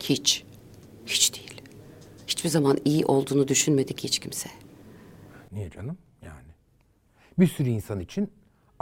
Hiç. 0.00 0.44
Hiç 1.06 1.34
değil. 1.34 1.62
Hiçbir 2.26 2.48
zaman 2.48 2.78
iyi 2.84 3.04
olduğunu 3.04 3.48
düşünmedik 3.48 4.04
hiç 4.04 4.18
kimse. 4.18 4.48
Niye 5.52 5.70
canım? 5.70 5.98
Yani. 6.22 6.50
Bir 7.38 7.46
sürü 7.46 7.68
insan 7.68 8.00
için 8.00 8.28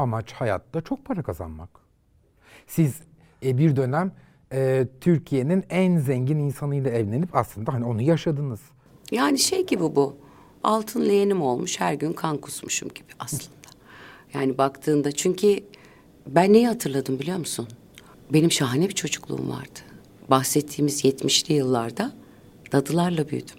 amaç 0.00 0.32
hayatta 0.32 0.80
çok 0.80 1.04
para 1.04 1.22
kazanmak. 1.22 1.68
Siz 2.66 3.00
e, 3.44 3.58
bir 3.58 3.76
dönem 3.76 4.12
e, 4.52 4.86
Türkiye'nin 5.00 5.64
en 5.70 5.98
zengin 5.98 6.38
insanıyla 6.38 6.90
evlenip 6.90 7.36
aslında 7.36 7.72
hani 7.72 7.84
onu 7.84 8.02
yaşadınız. 8.02 8.60
Yani 9.10 9.38
şey 9.38 9.66
gibi 9.66 9.82
bu. 9.82 10.16
Altın 10.64 11.04
leğenim 11.04 11.42
olmuş 11.42 11.80
her 11.80 11.94
gün 11.94 12.12
kan 12.12 12.38
kusmuşum 12.38 12.88
gibi 12.88 13.08
aslında. 13.18 13.44
Yani 14.34 14.58
baktığında 14.58 15.12
çünkü 15.12 15.60
ben 16.26 16.52
neyi 16.52 16.68
hatırladım 16.68 17.18
biliyor 17.18 17.38
musun? 17.38 17.68
Benim 18.32 18.52
şahane 18.52 18.88
bir 18.88 18.94
çocukluğum 18.94 19.50
vardı. 19.50 19.80
Bahsettiğimiz 20.30 21.04
70'li 21.04 21.54
yıllarda 21.54 22.12
dadılarla 22.72 23.28
büyüdüm. 23.28 23.56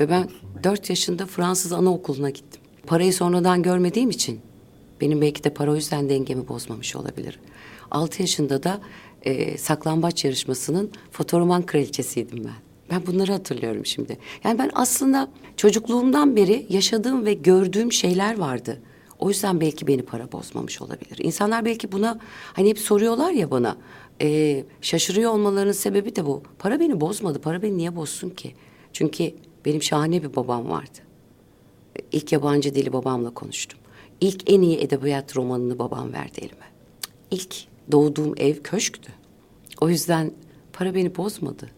Ve 0.00 0.10
ben 0.10 0.28
dört 0.64 0.90
yaşında 0.90 1.26
Fransız 1.26 1.72
anaokuluna 1.72 2.30
gittim. 2.30 2.62
Parayı 2.86 3.14
sonradan 3.14 3.62
görmediğim 3.62 4.10
için 4.10 4.40
benim 5.00 5.20
belki 5.20 5.44
de 5.44 5.50
para 5.50 5.70
o 5.70 5.74
yüzden 5.74 6.08
dengemi 6.08 6.48
bozmamış 6.48 6.96
olabilir. 6.96 7.40
Altı 7.90 8.22
yaşında 8.22 8.62
da 8.62 8.80
e, 9.22 9.58
saklambaç 9.58 10.24
yarışmasının 10.24 10.90
fotoroman 11.10 11.66
kraliçesiydim 11.66 12.44
ben. 12.44 12.54
Ben 12.90 13.06
bunları 13.06 13.32
hatırlıyorum 13.32 13.86
şimdi. 13.86 14.18
Yani 14.44 14.58
ben 14.58 14.70
aslında 14.74 15.28
çocukluğumdan 15.56 16.36
beri 16.36 16.66
yaşadığım 16.68 17.26
ve 17.26 17.34
gördüğüm 17.34 17.92
şeyler 17.92 18.38
vardı. 18.38 18.80
O 19.18 19.28
yüzden 19.28 19.60
belki 19.60 19.86
beni 19.86 20.02
para 20.02 20.32
bozmamış 20.32 20.82
olabilir. 20.82 21.18
İnsanlar 21.18 21.64
belki 21.64 21.92
buna 21.92 22.18
hani 22.52 22.68
hep 22.68 22.78
soruyorlar 22.78 23.30
ya 23.30 23.50
bana. 23.50 23.76
e, 24.22 24.64
şaşırıyor 24.80 25.30
olmalarının 25.32 25.72
sebebi 25.72 26.16
de 26.16 26.26
bu. 26.26 26.42
Para 26.58 26.80
beni 26.80 27.00
bozmadı. 27.00 27.40
Para 27.40 27.62
beni 27.62 27.76
niye 27.78 27.96
bozsun 27.96 28.30
ki? 28.30 28.54
Çünkü 28.92 29.34
benim 29.64 29.82
şahane 29.82 30.22
bir 30.22 30.36
babam 30.36 30.70
vardı. 30.70 30.98
İlk 32.12 32.32
yabancı 32.32 32.74
dili 32.74 32.92
babamla 32.92 33.34
konuştum. 33.34 33.78
İlk 34.20 34.50
en 34.50 34.62
iyi 34.62 34.78
edebiyat 34.78 35.36
romanını 35.36 35.78
babam 35.78 36.12
verdi 36.12 36.40
elime. 36.40 36.64
İlk 37.30 37.54
doğduğum 37.92 38.34
ev 38.36 38.54
köşktü. 38.62 39.12
O 39.80 39.88
yüzden 39.88 40.30
para 40.72 40.94
beni 40.94 41.16
bozmadı. 41.16 41.70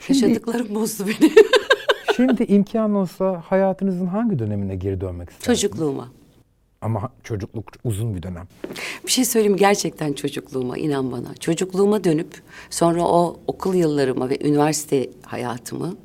Şimdi- 0.00 0.24
Yaşadıklarım 0.24 0.74
bozdu 0.74 1.04
beni. 1.06 1.32
Şimdi 2.16 2.42
imkan 2.42 2.94
olsa 2.94 3.42
hayatınızın 3.46 4.06
hangi 4.06 4.38
dönemine 4.38 4.76
geri 4.76 5.00
dönmek 5.00 5.30
istersiniz? 5.30 5.60
Çocukluğuma. 5.60 6.08
Ama 6.80 7.12
çocukluk 7.22 7.64
uzun 7.84 8.14
bir 8.14 8.22
dönem. 8.22 8.48
Bir 9.06 9.10
şey 9.10 9.24
söyleyeyim 9.24 9.56
gerçekten 9.56 10.12
çocukluğuma 10.12 10.78
inan 10.78 11.12
bana. 11.12 11.34
Çocukluğuma 11.34 12.04
dönüp 12.04 12.42
sonra 12.70 13.02
o 13.08 13.36
okul 13.46 13.74
yıllarıma 13.74 14.30
ve 14.30 14.38
üniversite 14.48 15.10
hayatımı 15.22 15.96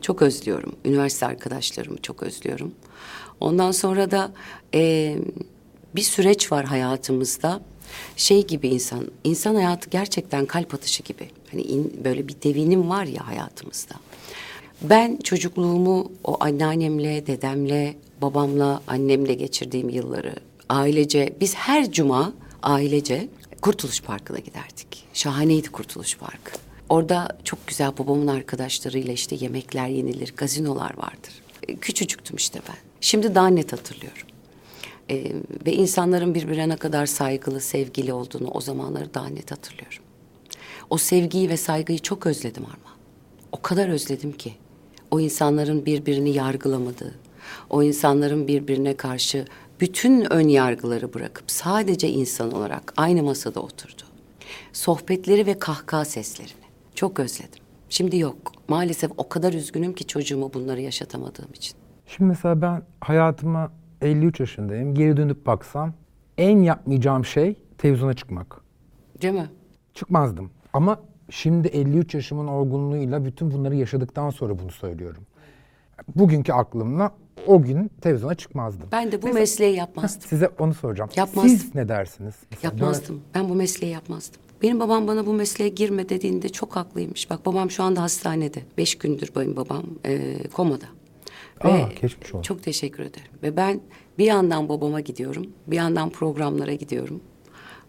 çok 0.00 0.22
özlüyorum. 0.22 0.72
Üniversite 0.84 1.26
arkadaşlarımı 1.26 1.98
çok 1.98 2.22
özlüyorum. 2.22 2.72
Ondan 3.40 3.70
sonra 3.70 4.10
da 4.10 4.32
eee, 4.74 5.18
bir 5.96 6.02
süreç 6.02 6.52
var 6.52 6.64
hayatımızda. 6.64 7.60
Şey 8.16 8.46
gibi 8.46 8.68
insan, 8.68 9.06
insan 9.24 9.54
hayatı 9.54 9.90
gerçekten 9.90 10.46
kalp 10.46 10.74
atışı 10.74 11.02
gibi. 11.02 11.28
Hani 11.50 11.62
in- 11.62 12.00
böyle 12.04 12.28
bir 12.28 12.36
devinim 12.44 12.90
var 12.90 13.04
ya 13.04 13.26
hayatımızda. 13.28 13.94
Ben 14.82 15.16
çocukluğumu 15.16 16.12
o 16.24 16.36
anneannemle, 16.44 17.26
dedemle, 17.26 17.96
babamla, 18.22 18.82
annemle 18.86 19.34
geçirdiğim 19.34 19.88
yılları 19.88 20.34
ailece, 20.68 21.32
biz 21.40 21.54
her 21.54 21.92
cuma 21.92 22.32
ailece 22.62 23.28
Kurtuluş 23.62 24.02
Parkı'na 24.02 24.38
giderdik. 24.38 25.04
Şahaneydi 25.14 25.68
Kurtuluş 25.68 26.16
Parkı. 26.16 26.52
Orada 26.88 27.38
çok 27.44 27.66
güzel 27.66 27.98
babamın 27.98 28.26
arkadaşlarıyla 28.26 29.12
işte 29.12 29.36
yemekler 29.40 29.86
yenilir, 29.88 30.34
gazinolar 30.36 30.96
vardır. 30.98 31.32
E, 31.68 31.76
Küçücüktüm 31.76 32.36
işte 32.36 32.60
ben. 32.68 32.76
Şimdi 33.06 33.34
daha 33.34 33.48
net 33.48 33.72
hatırlıyorum. 33.72 34.26
E, 35.10 35.32
ve 35.66 35.72
insanların 35.72 36.34
birbirine 36.34 36.68
ne 36.68 36.76
kadar 36.76 37.06
saygılı, 37.06 37.60
sevgili 37.60 38.12
olduğunu 38.12 38.48
o 38.48 38.60
zamanları 38.60 39.14
daha 39.14 39.28
net 39.28 39.50
hatırlıyorum. 39.50 40.02
O 40.90 40.98
sevgiyi 40.98 41.48
ve 41.48 41.56
saygıyı 41.56 41.98
çok 41.98 42.26
özledim 42.26 42.64
Armağan. 42.64 42.96
O 43.52 43.62
kadar 43.62 43.88
özledim 43.88 44.32
ki. 44.32 44.54
O 45.10 45.20
insanların 45.20 45.86
birbirini 45.86 46.30
yargılamadığı, 46.30 47.14
o 47.70 47.82
insanların 47.82 48.48
birbirine 48.48 48.96
karşı 48.96 49.44
bütün 49.80 50.32
ön 50.32 50.48
yargıları 50.48 51.14
bırakıp 51.14 51.50
sadece 51.50 52.08
insan 52.08 52.52
olarak 52.52 52.92
aynı 52.96 53.22
masada 53.22 53.60
oturdu. 53.60 54.02
Sohbetleri 54.72 55.46
ve 55.46 55.58
kahkaha 55.58 56.04
seslerini 56.04 56.66
çok 56.94 57.20
özledim. 57.20 57.62
Şimdi 57.88 58.18
yok. 58.18 58.52
Maalesef 58.68 59.10
o 59.16 59.28
kadar 59.28 59.52
üzgünüm 59.52 59.92
ki 59.92 60.06
çocuğuma 60.06 60.54
bunları 60.54 60.80
yaşatamadığım 60.80 61.52
için. 61.54 61.85
Şimdi 62.06 62.28
mesela 62.28 62.62
ben 62.62 62.82
hayatıma 63.00 63.72
53 64.02 64.40
yaşındayım. 64.40 64.94
Geri 64.94 65.16
dönüp 65.16 65.46
baksam 65.46 65.92
en 66.38 66.58
yapmayacağım 66.58 67.24
şey 67.24 67.56
televizyona 67.78 68.14
çıkmak. 68.14 68.60
Değil 69.22 69.34
mi? 69.34 69.50
Çıkmazdım. 69.94 70.50
Ama 70.72 71.00
şimdi 71.30 71.68
53 71.68 72.14
yaşımın 72.14 72.46
olgunluğuyla 72.46 73.24
bütün 73.24 73.50
bunları 73.50 73.74
yaşadıktan 73.76 74.30
sonra 74.30 74.58
bunu 74.58 74.70
söylüyorum. 74.70 75.22
Bugünkü 76.16 76.52
aklımla 76.52 77.10
o 77.46 77.62
gün 77.62 77.90
televizyona 78.00 78.34
çıkmazdım. 78.34 78.88
Ben 78.92 79.12
de 79.12 79.22
bu 79.22 79.26
Mesela- 79.26 79.40
mesleği 79.40 79.76
yapmazdım. 79.76 80.28
Size 80.28 80.48
onu 80.58 80.74
soracağım. 80.74 81.10
Yapmazdım. 81.16 81.50
Siz 81.50 81.74
ne 81.74 81.88
dersiniz? 81.88 82.34
Mesela 82.50 82.72
Yapmazdım. 82.74 83.20
Ben 83.34 83.48
bu 83.48 83.54
mesleği 83.54 83.92
yapmazdım. 83.92 84.40
Benim 84.62 84.80
babam 84.80 85.06
bana 85.06 85.26
bu 85.26 85.32
mesleğe 85.32 85.70
girme 85.70 86.08
dediğinde 86.08 86.48
çok 86.48 86.76
haklıymış. 86.76 87.30
Bak 87.30 87.46
babam 87.46 87.70
şu 87.70 87.82
anda 87.82 88.02
hastanede. 88.02 88.62
Beş 88.78 88.98
gündür 88.98 89.30
benim 89.36 89.56
babam 89.56 89.82
e, 90.04 90.34
komada. 90.48 90.84
Aa, 91.60 91.88
geçmiş 92.02 92.34
olsun. 92.34 92.42
Çok 92.42 92.62
teşekkür 92.62 93.02
ederim. 93.02 93.30
Ve 93.42 93.56
ben 93.56 93.80
bir 94.18 94.24
yandan 94.24 94.68
babama 94.68 95.00
gidiyorum. 95.00 95.46
Bir 95.66 95.76
yandan 95.76 96.10
programlara 96.10 96.72
gidiyorum. 96.72 97.20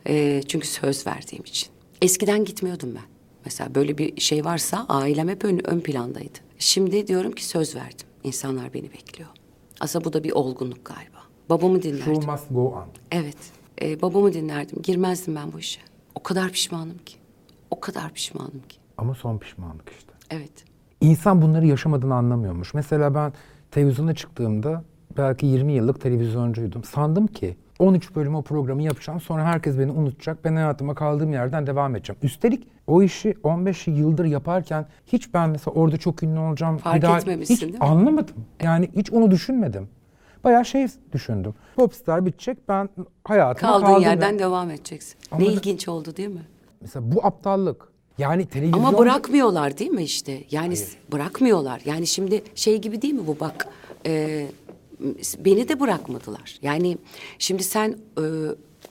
E, 0.08 0.42
çünkü 0.48 0.68
söz 0.68 1.08
verdiğim 1.08 1.44
için. 1.44 1.70
Eskiden 2.02 2.46
gitmiyordum 2.46 2.90
ben 2.96 3.18
Mesela 3.48 3.76
böyle 3.76 3.98
bir 3.98 4.22
şey 4.22 4.46
varsa 4.46 4.86
ailem 4.90 5.30
hep 5.30 5.46
ön, 5.46 5.62
ön 5.64 5.80
plandaydı. 5.80 6.40
Şimdi 6.60 7.08
diyorum 7.08 7.32
ki 7.32 7.46
söz 7.46 7.76
verdim. 7.76 8.08
İnsanlar 8.24 8.74
beni 8.74 8.94
bekliyor. 8.94 9.30
Aslında 9.80 10.06
bu 10.06 10.14
da 10.14 10.24
bir 10.24 10.32
olgunluk 10.32 10.86
galiba. 10.86 11.18
Babamı 11.50 11.82
dinlerdim. 11.82 12.14
Show 12.16 12.32
must 12.32 12.46
go 12.52 12.68
on. 12.68 12.86
Evet. 13.12 13.38
Ee, 13.82 14.02
babamı 14.02 14.34
dinlerdim. 14.34 14.82
Girmezdim 14.82 15.36
ben 15.36 15.54
bu 15.54 15.60
işe. 15.60 15.82
O 16.16 16.24
kadar 16.24 16.52
pişmanım 16.52 16.98
ki. 16.98 17.16
O 17.72 17.80
kadar 17.80 18.14
pişmanım 18.14 18.62
ki. 18.70 18.78
Ama 18.98 19.16
son 19.16 19.38
pişmanlık 19.38 19.92
işte. 19.98 20.14
Evet. 20.30 20.66
İnsan 21.02 21.42
bunları 21.42 21.68
yaşamadığını 21.68 22.16
anlamıyormuş. 22.16 22.74
Mesela 22.74 23.16
ben 23.16 23.34
televizyona 23.72 24.16
çıktığımda 24.16 24.84
belki 25.18 25.46
20 25.46 25.74
yıllık 25.74 26.02
televizyoncuydum. 26.02 26.84
Sandım 26.84 27.28
ki 27.28 27.58
13 27.80 28.16
bölüm 28.16 28.36
o 28.36 28.42
programı 28.42 28.84
yapacağım. 28.84 29.22
Sonra 29.22 29.46
herkes 29.46 29.80
beni 29.80 29.92
unutacak. 29.92 30.44
Ben 30.46 30.56
hayatıma 30.56 30.96
kaldığım 30.96 31.34
yerden 31.34 31.68
devam 31.68 31.96
edeceğim. 31.96 32.20
Üstelik 32.24 32.68
o 32.88 33.02
işi 33.04 33.34
15 33.44 33.88
yıldır 33.88 34.26
yaparken 34.26 34.86
hiç 35.06 35.34
ben 35.34 35.50
mesela 35.50 35.74
orada 35.76 35.98
çok 35.98 36.24
ünlü 36.24 36.40
olacağım. 36.40 36.78
Fark 36.78 37.04
etmemişsin 37.04 37.54
hiç 37.56 37.62
değil 37.62 37.74
mi? 37.74 37.80
anlamadım. 37.80 38.36
Yani 38.64 38.90
hiç 38.96 39.14
onu 39.14 39.32
düşünmedim. 39.32 39.90
Bayağı 40.44 40.66
şey 40.66 40.88
düşündüm. 41.14 41.54
Popstar 41.76 42.26
bitecek. 42.26 42.58
Ben 42.70 42.90
hayatıma 43.24 43.72
Kaldığın 43.72 43.86
kaldığım 43.86 44.02
yerden 44.02 44.32
yer- 44.32 44.40
devam 44.40 44.70
edeceksin. 44.70 45.18
Ama 45.32 45.42
ne 45.42 45.48
ilginç 45.48 45.88
oldu 45.88 46.16
değil 46.18 46.30
mi? 46.30 46.42
Mesela 46.82 47.12
bu 47.12 47.26
aptallık. 47.26 47.88
Yani 48.18 48.46
televizyon... 48.46 48.80
Ama 48.80 48.98
bırakmıyorlar 48.98 49.78
değil 49.78 49.92
mi 49.92 50.04
işte? 50.04 50.44
Yani 50.52 50.76
s- 50.78 50.98
bırakmıyorlar. 51.12 51.82
Yani 51.86 52.08
şimdi 52.08 52.44
şey 52.56 52.78
gibi 52.78 53.02
değil 53.02 53.14
mi 53.14 53.28
bu 53.28 53.40
bak? 53.40 53.68
e, 54.06 54.48
beni 55.40 55.70
de 55.70 55.80
bırakmadılar. 55.80 56.60
Yani 56.62 56.98
şimdi 57.40 57.64
sen 57.64 57.98
e, 58.18 58.24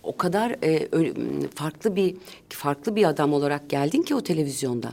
o 0.07 0.17
kadar 0.17 0.51
e, 0.63 0.89
ö- 0.93 1.13
farklı 1.55 1.97
bir 1.97 2.15
farklı 2.49 2.97
bir 2.97 3.05
adam 3.09 3.33
olarak 3.33 3.71
geldin 3.71 4.03
ki 4.03 4.15
o 4.15 4.21
televizyonda. 4.21 4.93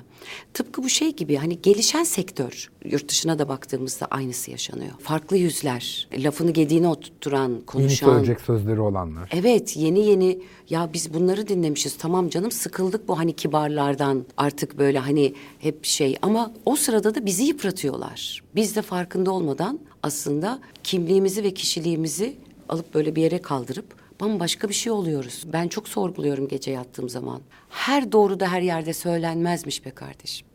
Tıpkı 0.53 0.83
bu 0.83 0.89
şey 0.89 1.15
gibi 1.15 1.35
hani 1.35 1.61
gelişen 1.61 2.03
sektör 2.03 2.71
yurt 2.85 3.09
dışına 3.09 3.39
da 3.39 3.49
baktığımızda 3.49 4.05
aynısı 4.05 4.51
yaşanıyor. 4.51 4.91
Farklı 4.99 5.37
yüzler, 5.37 6.07
lafını 6.17 6.51
gediğine 6.51 6.87
oturtturan, 6.87 7.49
Yeni 7.51 7.65
konuşan. 7.65 8.07
söyleyecek 8.07 8.41
sözleri 8.41 8.81
olanlar. 8.81 9.29
Evet 9.33 9.77
yeni 9.77 9.99
yeni 10.05 10.39
ya 10.69 10.89
biz 10.93 11.13
bunları 11.13 11.47
dinlemişiz 11.47 11.97
tamam 11.97 12.29
canım 12.29 12.51
sıkıldık 12.51 13.07
bu 13.07 13.17
hani 13.19 13.33
kibarlardan 13.33 14.25
artık 14.37 14.77
böyle 14.77 14.99
hani 14.99 15.33
hep 15.59 15.85
şey 15.85 16.17
ama 16.21 16.53
o 16.65 16.75
sırada 16.75 17.15
da 17.15 17.25
bizi 17.25 17.43
yıpratıyorlar. 17.43 18.43
Biz 18.55 18.75
de 18.75 18.81
farkında 18.81 19.31
olmadan 19.31 19.79
aslında 20.03 20.59
kimliğimizi 20.83 21.43
ve 21.43 21.53
kişiliğimizi 21.53 22.35
alıp 22.69 22.93
böyle 22.93 23.15
bir 23.15 23.21
yere 23.21 23.41
kaldırıp 23.41 23.85
bambaşka 24.21 24.69
bir 24.69 24.73
şey 24.73 24.91
oluyoruz. 24.91 25.43
Ben 25.53 25.67
çok 25.67 25.87
sorguluyorum 25.87 26.47
gece 26.47 26.71
yattığım 26.71 27.09
zaman. 27.09 27.41
Her 27.69 28.11
doğru 28.11 28.39
da 28.39 28.51
her 28.51 28.61
yerde 28.61 28.93
söylenmezmiş 28.93 29.85
be 29.85 29.91
kardeşim. 29.91 30.47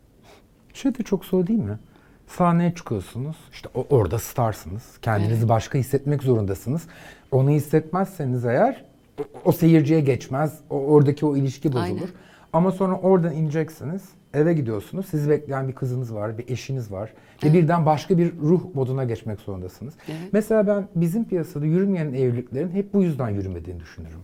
Şey 0.73 0.95
de 0.95 1.03
çok 1.03 1.25
zor 1.25 1.47
değil 1.47 1.59
mi? 1.59 1.79
Sahneye 2.27 2.73
çıkıyorsunuz. 2.75 3.35
işte 3.51 3.69
orada 3.73 4.19
starsınız. 4.19 4.97
Kendinizi 5.01 5.49
başka 5.49 5.77
hissetmek 5.77 6.23
zorundasınız. 6.23 6.87
Onu 7.31 7.49
hissetmezseniz 7.49 8.45
eğer 8.45 8.85
o, 9.19 9.23
o 9.45 9.51
seyirciye 9.51 9.99
geçmez. 9.99 10.59
O, 10.69 10.75
oradaki 10.75 11.25
o 11.25 11.37
ilişki 11.37 11.69
bozulur. 11.69 11.83
Aynen. 11.83 12.07
Ama 12.53 12.71
sonra 12.71 12.95
oradan 12.99 13.33
ineceksiniz. 13.33 14.01
Eve 14.33 14.53
gidiyorsunuz. 14.53 15.05
Sizi 15.05 15.29
bekleyen 15.29 15.67
bir 15.67 15.73
kızınız 15.73 16.13
var, 16.13 16.37
bir 16.37 16.49
eşiniz 16.49 16.91
var. 16.91 17.13
Ve 17.43 17.53
birden 17.53 17.85
başka 17.85 18.17
bir 18.17 18.33
ruh 18.41 18.61
moduna 18.73 19.03
geçmek 19.03 19.39
zorundasınız. 19.39 19.93
Evet. 20.07 20.19
Mesela 20.31 20.67
ben 20.67 20.87
bizim 20.95 21.25
piyasada 21.25 21.65
yürümeyen 21.65 22.13
evliliklerin 22.13 22.69
hep 22.71 22.93
bu 22.93 23.03
yüzden 23.03 23.29
yürümediğini 23.29 23.79
düşünürüm. 23.79 24.19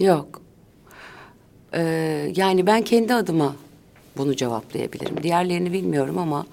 Yok. 0.00 0.42
Ee, 1.74 2.32
yani 2.36 2.66
ben 2.66 2.82
kendi 2.82 3.14
adıma 3.14 3.56
bunu 4.18 4.36
cevaplayabilirim. 4.36 5.22
Diğerlerini 5.22 5.72
bilmiyorum 5.72 6.18
ama 6.18 6.46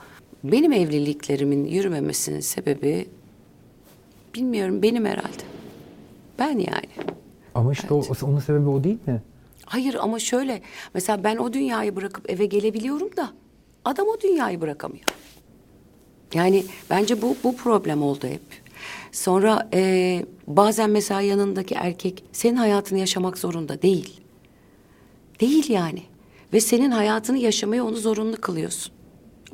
benim 0.44 0.72
evliliklerimin 0.74 1.66
yürümemesinin 1.66 2.40
sebebi 2.40 3.06
bilmiyorum 4.36 4.82
benim 4.82 5.06
herhalde. 5.06 5.44
Ben 6.40 6.52
yani. 6.58 7.08
Ama 7.56 7.72
işte 7.72 7.94
o, 7.94 7.98
o- 8.00 8.26
onun 8.28 8.40
sebebi 8.40 8.70
o 8.70 8.84
değil 8.84 8.98
mi? 9.08 9.22
Hayır 9.72 9.96
ama 10.00 10.20
şöyle 10.20 10.62
mesela 10.94 11.24
ben 11.24 11.38
o 11.38 11.54
dünyayı 11.54 11.96
bırakıp 11.96 12.30
eve 12.30 12.46
gelebiliyorum 12.46 13.18
da 13.18 13.30
adam 13.86 14.08
o 14.08 14.22
dünyayı 14.22 14.62
bırakamıyor. 14.62 15.06
Yani 16.34 16.66
bence 16.90 17.22
bu 17.22 17.36
bu 17.44 17.56
problem 17.56 18.04
oldu 18.04 18.28
hep. 18.28 18.42
Sonra 19.12 19.70
eee, 19.74 20.26
bazen 20.48 20.90
mesela 20.90 21.22
yanındaki 21.22 21.76
erkek 21.76 22.24
senin 22.32 22.56
hayatını 22.56 23.00
yaşamak 23.00 23.38
zorunda 23.38 23.82
değil. 23.82 24.22
Değil 25.40 25.70
yani. 25.70 26.04
Ve 26.54 26.62
senin 26.62 26.92
hayatını 26.92 27.38
yaşamaya 27.38 27.86
onu 27.86 27.96
zorunlu 27.96 28.38
kılıyorsun. 28.38 28.94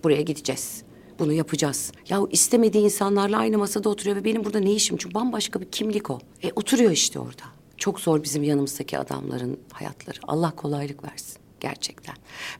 Buraya 0.03 0.21
gideceğiz. 0.21 0.83
Bunu 1.19 1.33
yapacağız. 1.33 1.91
Ya 2.09 2.19
istemediği 2.31 2.83
insanlarla 2.83 3.37
aynı 3.37 3.57
masada 3.57 3.89
oturuyor 3.89 4.15
ve 4.15 4.23
benim 4.23 4.45
burada 4.45 4.59
ne 4.59 4.71
işim? 4.71 4.97
Çünkü 4.97 5.15
bambaşka 5.15 5.61
bir 5.61 5.71
kimlik 5.71 6.09
o. 6.09 6.19
E 6.43 6.51
oturuyor 6.55 6.91
işte 6.91 7.19
orada. 7.19 7.56
Çok 7.77 7.99
zor 7.99 8.23
bizim 8.23 8.43
yanımızdaki 8.43 8.97
adamların 8.97 9.59
hayatları. 9.71 10.17
Allah 10.23 10.51
kolaylık 10.55 11.03
versin. 11.03 11.37
Gerçekten. 11.59 12.15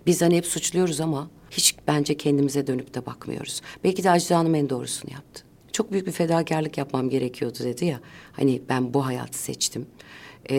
Biz 0.05 0.21
hani 0.21 0.37
hep 0.37 0.45
suçluyoruz 0.45 1.01
ama 1.01 1.29
hiç 1.51 1.75
bence 1.87 2.17
kendimize 2.17 2.67
dönüp 2.67 2.93
de 2.93 3.05
bakmıyoruz. 3.05 3.61
Belki 3.83 4.03
de 4.03 4.09
Ajda 4.11 4.37
Hanım 4.37 4.55
en 4.55 4.69
doğrusunu 4.69 5.13
yaptı. 5.13 5.43
Çok 5.71 5.91
büyük 5.91 6.07
bir 6.07 6.11
fedakarlık 6.11 6.77
yapmam 6.77 7.09
gerekiyordu 7.09 7.57
dedi 7.63 7.85
ya. 7.85 7.99
Hani 8.31 8.61
ben 8.69 8.93
bu 8.93 9.05
hayatı 9.05 9.37
seçtim. 9.37 9.85
Ee, 10.49 10.55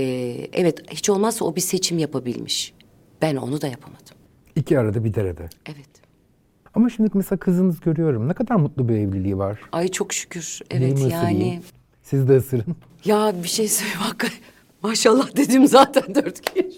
evet 0.53 0.91
hiç 0.91 1.11
olmazsa 1.11 1.45
o 1.45 1.57
bir 1.57 1.61
seçim 1.61 1.99
yapabilmiş. 1.99 2.75
Ben 3.23 3.37
onu 3.37 3.61
da 3.61 3.67
yapamadım. 3.67 4.17
İki 4.57 4.79
arada 4.79 5.05
bir 5.05 5.15
derede. 5.15 5.49
Evet. 5.67 5.89
Ama 6.75 6.91
şimdi 6.91 7.11
mesela 7.15 7.39
kızınız 7.39 7.81
görüyorum. 7.81 8.29
Ne 8.29 8.35
kadar 8.35 8.57
mutlu 8.57 8.89
bir 8.89 8.95
evliliği 8.95 9.39
var. 9.39 9.61
Ay 9.73 9.89
çok 9.89 10.13
şükür. 10.13 10.61
Evet 10.71 10.99
yani. 11.11 11.61
Siz 12.11 12.29
de 12.29 12.37
ısırın. 12.37 12.77
Ya 13.05 13.35
bir 13.43 13.49
şey 13.49 13.69
söyleyeyim 13.69 14.01
hakikaten. 14.01 14.39
Maşallah 14.83 15.37
dedim 15.37 15.67
zaten 15.67 16.15
dört 16.15 16.41
kere. 16.41 16.69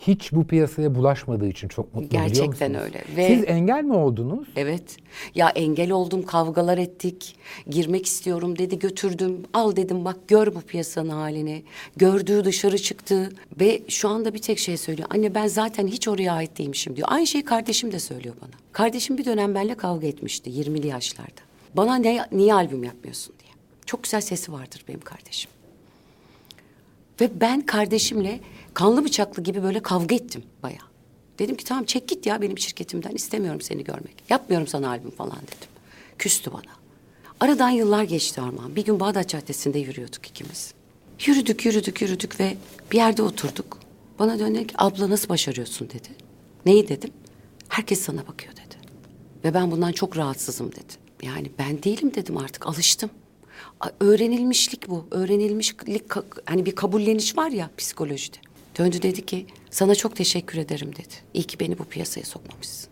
Hiç 0.00 0.32
bu 0.32 0.46
piyasaya 0.46 0.94
bulaşmadığı 0.94 1.48
için 1.48 1.68
çok 1.68 1.94
mutlu 1.94 2.08
biliyor 2.10 2.24
Gerçekten 2.24 2.72
musunuz? 2.72 2.86
öyle. 2.94 3.04
Ve- 3.16 3.36
Siz 3.36 3.44
engel 3.46 3.84
mi 3.84 3.92
oldunuz? 3.92 4.48
Evet. 4.56 4.96
Ya 5.34 5.48
engel 5.48 5.90
oldum, 5.90 6.22
kavgalar 6.22 6.78
ettik. 6.78 7.36
Girmek 7.70 8.06
istiyorum 8.06 8.58
dedi, 8.58 8.78
götürdüm. 8.78 9.42
Al 9.54 9.76
dedim 9.76 10.04
bak 10.04 10.16
gör 10.28 10.54
bu 10.54 10.60
piyasanın 10.60 11.08
halini. 11.10 11.62
Gördüğü 11.96 12.44
dışarı 12.44 12.78
çıktı 12.78 13.32
ve 13.60 13.82
şu 13.88 14.08
anda 14.08 14.34
bir 14.34 14.38
tek 14.42 14.58
şey 14.58 14.76
söylüyor. 14.76 15.08
Anne 15.14 15.34
ben 15.34 15.46
zaten 15.46 15.86
hiç 15.86 16.08
oraya 16.08 16.32
ait 16.32 16.58
değilmişim 16.58 16.96
diyor. 16.96 17.08
Aynı 17.10 17.26
şeyi 17.26 17.44
kardeşim 17.44 17.92
de 17.92 17.98
söylüyor 17.98 18.34
bana. 18.42 18.50
Kardeşim 18.72 19.18
bir 19.18 19.24
dönem 19.24 19.54
benimle 19.54 19.74
kavga 19.74 20.06
etmişti 20.06 20.50
20'li 20.50 20.86
yaşlarda. 20.86 21.40
Bana 21.76 21.96
ne, 21.96 22.24
niye 22.32 22.54
albüm 22.54 22.84
yapmıyorsun 22.84 23.34
diye. 23.38 23.49
Çok 23.90 24.02
güzel 24.02 24.20
sesi 24.20 24.52
vardır 24.52 24.84
benim 24.88 25.00
kardeşim. 25.00 25.50
Ve 27.20 27.40
ben 27.40 27.60
kardeşimle 27.66 28.40
kanlı 28.74 29.04
bıçaklı 29.04 29.42
gibi 29.42 29.62
böyle 29.62 29.82
kavga 29.82 30.14
ettim 30.14 30.42
bayağı. 30.62 30.86
Dedim 31.38 31.56
ki 31.56 31.64
tamam 31.64 31.84
çek 31.84 32.08
git 32.08 32.26
ya 32.26 32.42
benim 32.42 32.58
şirketimden 32.58 33.10
istemiyorum 33.10 33.60
seni 33.60 33.84
görmek. 33.84 34.14
Yapmıyorum 34.28 34.66
sana 34.66 34.88
albüm 34.88 35.10
falan 35.10 35.36
dedim. 35.36 35.68
Küstü 36.18 36.52
bana. 36.52 36.72
Aradan 37.40 37.70
yıllar 37.70 38.02
geçti 38.02 38.40
Armağan. 38.40 38.76
Bir 38.76 38.84
gün 38.84 39.00
Bağdat 39.00 39.28
Caddesi'nde 39.28 39.78
yürüyorduk 39.78 40.26
ikimiz. 40.26 40.74
Yürüdük, 41.26 41.66
yürüdük, 41.66 42.02
yürüdük 42.02 42.40
ve 42.40 42.56
bir 42.92 42.96
yerde 42.96 43.22
oturduk. 43.22 43.78
Bana 44.18 44.38
döndü 44.38 44.66
ki 44.66 44.74
abla 44.78 45.10
nasıl 45.10 45.28
başarıyorsun 45.28 45.88
dedi. 45.88 46.08
Neyi 46.66 46.88
dedim? 46.88 47.10
Herkes 47.68 48.00
sana 48.00 48.26
bakıyor 48.26 48.52
dedi. 48.52 48.76
Ve 49.44 49.54
ben 49.54 49.70
bundan 49.70 49.92
çok 49.92 50.16
rahatsızım 50.16 50.72
dedi. 50.72 50.92
Yani 51.22 51.50
ben 51.58 51.82
değilim 51.82 52.14
dedim 52.14 52.36
artık 52.36 52.66
alıştım. 52.66 53.10
Öğrenilmişlik 54.00 54.88
bu. 54.88 55.06
Öğrenilmişlik 55.10 55.80
hani 56.44 56.66
bir 56.66 56.74
kabulleniş 56.74 57.36
var 57.36 57.50
ya 57.50 57.70
psikolojide. 57.78 58.36
Döndü 58.78 59.02
dedi 59.02 59.26
ki 59.26 59.46
sana 59.70 59.94
çok 59.94 60.16
teşekkür 60.16 60.58
ederim 60.58 60.92
dedi. 60.92 61.14
İyi 61.34 61.44
ki 61.44 61.60
beni 61.60 61.78
bu 61.78 61.84
piyasaya 61.84 62.24
sokmamışsın. 62.24 62.90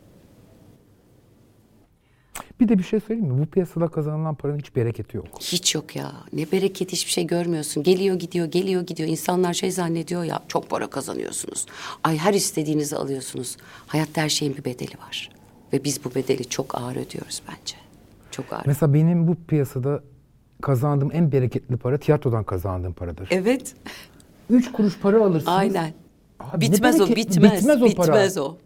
Bir 2.61 2.69
de 2.69 2.79
bir 2.79 2.83
şey 2.83 3.01
söyleyeyim 3.01 3.33
mi? 3.33 3.43
Bu 3.43 3.47
piyasada 3.47 3.89
kazanılan 3.89 4.35
paranın 4.35 4.59
hiç 4.59 4.77
bereketi 4.77 5.17
yok. 5.17 5.27
Hiç 5.41 5.75
yok 5.75 5.97
ya. 5.97 6.13
Ne 6.33 6.53
bereket 6.53 6.93
hiçbir 6.93 7.13
şey 7.13 7.27
görmüyorsun. 7.27 7.83
Geliyor 7.83 8.17
gidiyor, 8.17 8.47
geliyor 8.47 8.83
gidiyor. 8.87 9.09
İnsanlar 9.09 9.55
şey 9.55 9.71
zannediyor 9.71 10.25
ya 10.25 10.43
çok 10.49 10.71
para 10.71 10.91
kazanıyorsunuz. 10.91 11.67
Ay 12.05 12.19
her 12.19 12.35
istediğinizi 12.35 12.97
alıyorsunuz. 12.97 13.57
Hayatta 13.87 14.23
her 14.23 14.29
şeyin 14.29 14.57
bir 14.57 14.65
bedeli 14.65 14.99
var. 14.99 15.31
Ve 15.73 15.85
biz 15.85 16.05
bu 16.05 16.15
bedeli 16.15 16.45
çok 16.49 16.75
ağır 16.75 16.97
ödüyoruz 16.97 17.43
bence. 17.49 17.77
Çok 18.31 18.53
ağır. 18.53 18.63
Mesela 18.67 18.95
benim 18.95 19.29
bu 19.29 19.35
piyasada 19.35 20.03
kazandığım 20.63 21.11
en 21.13 21.33
bereketli 21.33 21.77
para 21.77 21.99
tiyatrodan 21.99 22.45
kazandığım 22.45 22.93
paradır. 22.93 23.29
Evet. 23.33 23.75
Üç 24.51 24.73
kuruş 24.73 24.99
para 24.99 25.25
alırsınız. 25.25 25.49
Aynen. 25.49 25.93
Abi 26.41 26.61
bitmez 26.61 27.01
o, 27.01 27.09
bitmez. 27.09 27.53
bitmez 27.61 27.83
o 27.83 27.95
para. 27.95 28.07
Bitmez 28.13 28.39
o. 28.39 28.57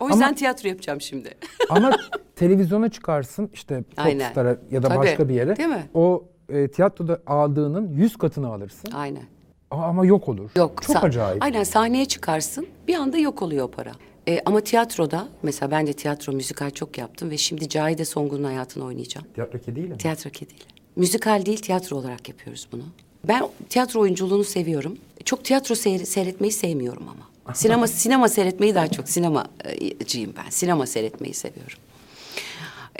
O 0.00 0.08
yüzden 0.08 0.26
Ama- 0.26 0.34
tiyatro 0.34 0.68
yapacağım 0.68 1.00
şimdi. 1.00 1.34
Ama 1.70 1.90
televizyona 2.36 2.88
çıkarsın 2.88 3.50
işte. 3.52 3.84
Foxstar'a 3.96 4.56
ya 4.70 4.82
da 4.82 4.88
Tabii, 4.88 4.98
başka 4.98 5.28
bir 5.28 5.34
yere. 5.34 5.56
değil 5.56 5.68
mi? 5.68 5.84
O 5.94 6.24
e, 6.48 6.68
tiyatroda 6.68 7.20
aldığının 7.26 7.92
yüz 7.92 8.16
katını 8.16 8.48
alırsın. 8.52 8.92
Aynen. 8.92 9.22
Aa, 9.70 9.76
Ama 9.84 10.06
yok 10.06 10.28
olur. 10.28 10.50
Yok. 10.56 10.82
Çok 10.82 11.04
acayip. 11.04 11.42
Aynen 11.42 11.62
sahneye 11.62 12.04
çıkarsın 12.04 12.66
bir 12.88 12.94
anda 12.94 13.18
yok 13.18 13.42
oluyor 13.42 13.64
o 13.64 13.70
para. 13.70 13.92
E, 14.28 14.40
ama 14.44 14.60
tiyatroda 14.60 15.28
mesela 15.42 15.70
ben 15.70 15.86
de 15.86 15.92
tiyatro 15.92 16.32
müzikal 16.32 16.70
çok 16.70 16.98
yaptım 16.98 17.30
ve 17.30 17.36
şimdi 17.36 17.68
Cahide 17.68 18.04
Songun'un 18.04 18.44
hayatını 18.44 18.84
oynayacağım. 18.84 19.26
Tiyatro 19.34 19.58
kediyle 19.58 19.88
mi? 19.88 19.98
Tiyatro 19.98 20.30
kediyle. 20.30 20.64
Müzikal 20.96 21.46
değil 21.46 21.58
tiyatro 21.58 21.96
olarak 21.96 22.28
yapıyoruz 22.28 22.68
bunu. 22.72 22.82
Ben 23.24 23.48
tiyatro 23.68 24.00
oyunculuğunu 24.00 24.44
seviyorum. 24.44 24.98
Çok 25.24 25.44
tiyatro 25.44 25.74
seyre- 25.74 26.06
seyretmeyi 26.06 26.52
sevmiyorum 26.52 27.08
ama. 27.08 27.54
Sinema 27.54 27.86
sinema 27.86 28.28
seyretmeyi 28.28 28.74
daha 28.74 28.88
çok 28.88 29.08
sinemacıyım 29.08 30.34
ben. 30.36 30.50
Sinema 30.50 30.86
seyretmeyi 30.86 31.34
seviyorum. 31.34 31.78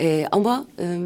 E, 0.01 0.27
ama 0.31 0.65
e, 0.79 0.97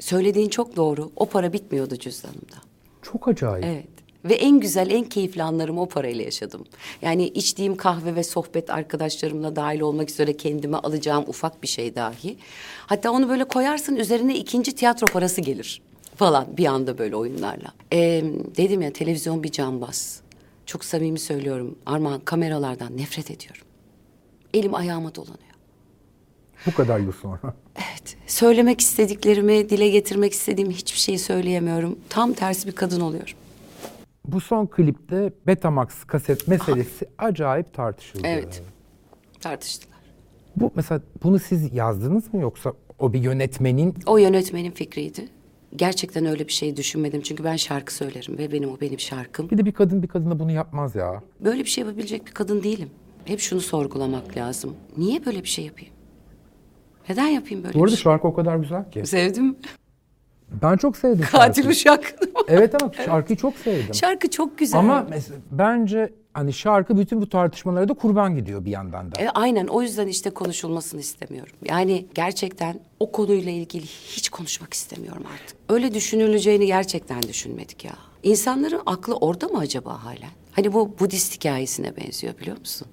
söylediğin 0.00 0.48
çok 0.48 0.76
doğru. 0.76 1.10
O 1.16 1.26
para 1.26 1.52
bitmiyordu 1.52 1.96
cüzdanımda. 1.96 2.56
Çok 3.02 3.28
acayip. 3.28 3.64
Evet. 3.64 3.86
Ve 4.24 4.34
en 4.34 4.60
güzel, 4.60 4.90
en 4.90 5.04
keyifli 5.04 5.42
anlarımı 5.42 5.82
o 5.82 5.88
parayla 5.88 6.24
yaşadım. 6.24 6.64
Yani 7.02 7.26
içtiğim 7.28 7.76
kahve 7.76 8.14
ve 8.14 8.22
sohbet 8.22 8.70
arkadaşlarımla 8.70 9.56
dahil 9.56 9.80
olmak 9.80 10.10
üzere 10.10 10.36
kendime 10.36 10.76
alacağım 10.76 11.24
ufak 11.28 11.62
bir 11.62 11.68
şey 11.68 11.94
dahi. 11.94 12.36
Hatta 12.86 13.10
onu 13.10 13.28
böyle 13.28 13.44
koyarsın 13.44 13.96
üzerine 13.96 14.36
ikinci 14.36 14.74
tiyatro 14.74 15.06
parası 15.06 15.40
gelir 15.40 15.82
falan 16.20 16.56
bir 16.56 16.66
anda 16.66 16.98
böyle 16.98 17.16
oyunlarla. 17.16 17.72
Ee, 17.92 18.24
dedim 18.56 18.82
ya 18.82 18.92
televizyon 18.92 19.42
bir 19.42 19.52
cambaz. 19.52 20.20
Çok 20.66 20.84
samimi 20.84 21.18
söylüyorum 21.18 21.78
Armağan 21.86 22.20
kameralardan 22.20 22.96
nefret 22.96 23.30
ediyorum. 23.30 23.62
Elim 24.54 24.74
ayağıma 24.74 25.14
dolanıyor. 25.14 25.54
Bu 26.66 26.74
kadar 26.74 26.98
yıl 26.98 27.12
sonra. 27.12 27.54
Evet. 27.76 28.16
Söylemek 28.26 28.80
istediklerimi, 28.80 29.70
dile 29.70 29.88
getirmek 29.88 30.32
istediğim 30.32 30.70
hiçbir 30.70 30.98
şeyi 30.98 31.18
söyleyemiyorum. 31.18 31.98
Tam 32.08 32.32
tersi 32.32 32.68
bir 32.68 32.72
kadın 32.72 33.00
oluyorum. 33.00 33.34
Bu 34.24 34.40
son 34.40 34.66
klipte 34.66 35.32
Betamax 35.46 36.04
kaset 36.06 36.48
meselesi 36.48 37.08
acayip 37.18 37.74
tartışıldı. 37.74 38.22
Evet. 38.26 38.62
Tartıştılar. 39.40 39.98
Bu 40.56 40.72
mesela 40.74 41.00
bunu 41.22 41.38
siz 41.38 41.74
yazdınız 41.74 42.34
mı 42.34 42.40
yoksa 42.40 42.72
o 42.98 43.12
bir 43.12 43.20
yönetmenin 43.20 43.94
O 44.06 44.18
yönetmenin 44.18 44.70
fikriydi. 44.70 45.39
Gerçekten 45.76 46.26
öyle 46.26 46.46
bir 46.48 46.52
şey 46.52 46.76
düşünmedim. 46.76 47.20
Çünkü 47.20 47.44
ben 47.44 47.56
şarkı 47.56 47.94
söylerim 47.94 48.38
ve 48.38 48.52
benim 48.52 48.70
o 48.70 48.80
benim 48.80 48.98
şarkım. 49.00 49.50
bir 49.50 49.58
de 49.58 49.64
bir 49.64 49.72
kadın 49.72 50.02
bir 50.02 50.08
kadına 50.08 50.38
bunu 50.38 50.52
yapmaz 50.52 50.94
ya. 50.94 51.22
Böyle 51.40 51.60
bir 51.60 51.68
şey 51.68 51.84
yapabilecek 51.84 52.26
bir 52.26 52.30
kadın 52.32 52.62
değilim. 52.62 52.90
Hep 53.24 53.40
şunu 53.40 53.60
sorgulamak 53.60 54.36
lazım. 54.36 54.76
Niye 54.96 55.26
böyle 55.26 55.42
bir 55.42 55.48
şey 55.48 55.64
yapayım? 55.64 55.92
Neden 57.08 57.26
yapayım 57.26 57.64
böyle 57.64 57.74
Bu 57.74 57.78
arada 57.82 57.92
bir 57.92 57.96
şey? 57.96 58.02
şarkı 58.02 58.28
o 58.28 58.34
kadar 58.34 58.56
güzel 58.56 58.90
ki. 58.90 59.06
Sevdim. 59.06 59.56
Ben 60.62 60.76
çok 60.76 60.96
sevdim 60.96 61.24
Katil 61.32 61.62
şarkıyı. 61.62 61.68
uşak. 61.70 62.14
Evet 62.48 62.82
ama 62.82 62.92
şarkıyı 63.06 63.36
çok 63.36 63.56
sevdim. 63.56 63.94
Şarkı 63.94 64.30
çok 64.30 64.58
güzel. 64.58 64.80
Ama 64.80 65.06
mesela 65.10 65.38
bence 65.50 66.12
hani 66.34 66.52
şarkı 66.52 66.98
bütün 66.98 67.20
bu 67.20 67.28
tartışmalara 67.28 67.88
da 67.88 67.94
kurban 67.94 68.36
gidiyor 68.36 68.64
bir 68.64 68.70
yandan 68.70 69.12
da. 69.12 69.20
E, 69.20 69.28
aynen 69.28 69.66
o 69.66 69.82
yüzden 69.82 70.06
işte 70.06 70.30
konuşulmasını 70.30 71.00
istemiyorum. 71.00 71.56
Yani 71.64 72.06
gerçekten 72.14 72.80
o 73.00 73.12
konuyla 73.12 73.52
ilgili 73.52 73.86
hiç 73.86 74.28
konuşmak 74.28 74.74
istemiyorum 74.74 75.22
artık. 75.34 75.56
Öyle 75.68 75.94
düşünüleceğini 75.94 76.66
gerçekten 76.66 77.22
düşünmedik 77.22 77.84
ya. 77.84 77.94
İnsanların 78.22 78.82
aklı 78.86 79.16
orada 79.16 79.48
mı 79.48 79.58
acaba 79.58 80.04
halen? 80.04 80.30
Hani 80.52 80.72
bu 80.72 80.98
Budist 81.00 81.34
hikayesine 81.34 81.96
benziyor 81.96 82.38
biliyor 82.38 82.58
musun? 82.58 82.88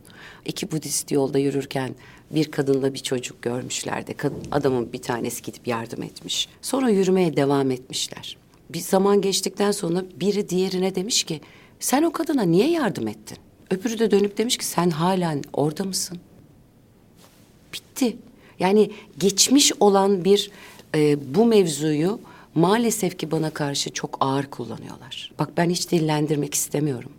İki 0.46 0.72
Budist 0.72 1.12
yolda 1.12 1.40
yürürken 1.40 1.96
bir 2.32 2.52
kadınla 2.52 2.94
bir 2.94 3.00
çocuk 3.00 3.42
görmüşler 3.42 4.08
de 4.08 4.14
kadın, 4.14 4.44
adamın 4.52 4.94
bir 4.94 5.02
tanesi 5.02 5.44
gidip 5.44 5.68
yardım 5.68 6.04
etmiş. 6.04 6.50
Sonra 6.62 6.90
yürümeye 6.90 7.38
devam 7.38 7.72
etmişler. 7.72 8.38
Bir 8.70 8.80
zaman 8.80 9.22
geçtikten 9.22 9.72
sonra 9.72 10.04
biri 10.16 10.50
diğerine 10.50 10.96
demiş 10.96 11.24
ki 11.24 11.42
sen 11.80 12.04
o 12.04 12.12
kadına 12.12 12.44
niye 12.44 12.70
yardım 12.72 13.08
ettin? 13.08 13.38
Öbürü 13.72 14.00
de 14.00 14.12
dönüp 14.12 14.38
demiş 14.38 14.58
ki 14.58 14.66
sen 14.66 14.90
halen 14.90 15.44
orada 15.54 15.84
mısın? 15.84 16.20
Bitti. 17.74 18.18
Yani 18.60 18.92
geçmiş 19.18 19.72
olan 19.80 20.26
bir 20.26 20.52
e, 20.96 21.36
bu 21.36 21.46
mevzuyu 21.46 22.20
maalesef 22.56 23.20
ki 23.20 23.32
bana 23.32 23.50
karşı 23.50 23.94
çok 23.94 24.18
ağır 24.20 24.46
kullanıyorlar. 24.46 25.32
Bak 25.40 25.50
ben 25.58 25.70
hiç 25.70 25.92
dillendirmek 25.92 26.54
istemiyorum. 26.54 27.12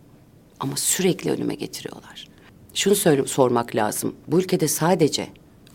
Ama 0.59 0.75
sürekli 0.77 1.31
önüme 1.31 1.55
getiriyorlar. 1.55 2.27
Şunu 2.73 2.95
söyle, 2.95 3.27
sormak 3.27 3.75
lazım. 3.75 4.15
Bu 4.27 4.39
ülkede 4.39 4.67
sadece 4.67 5.27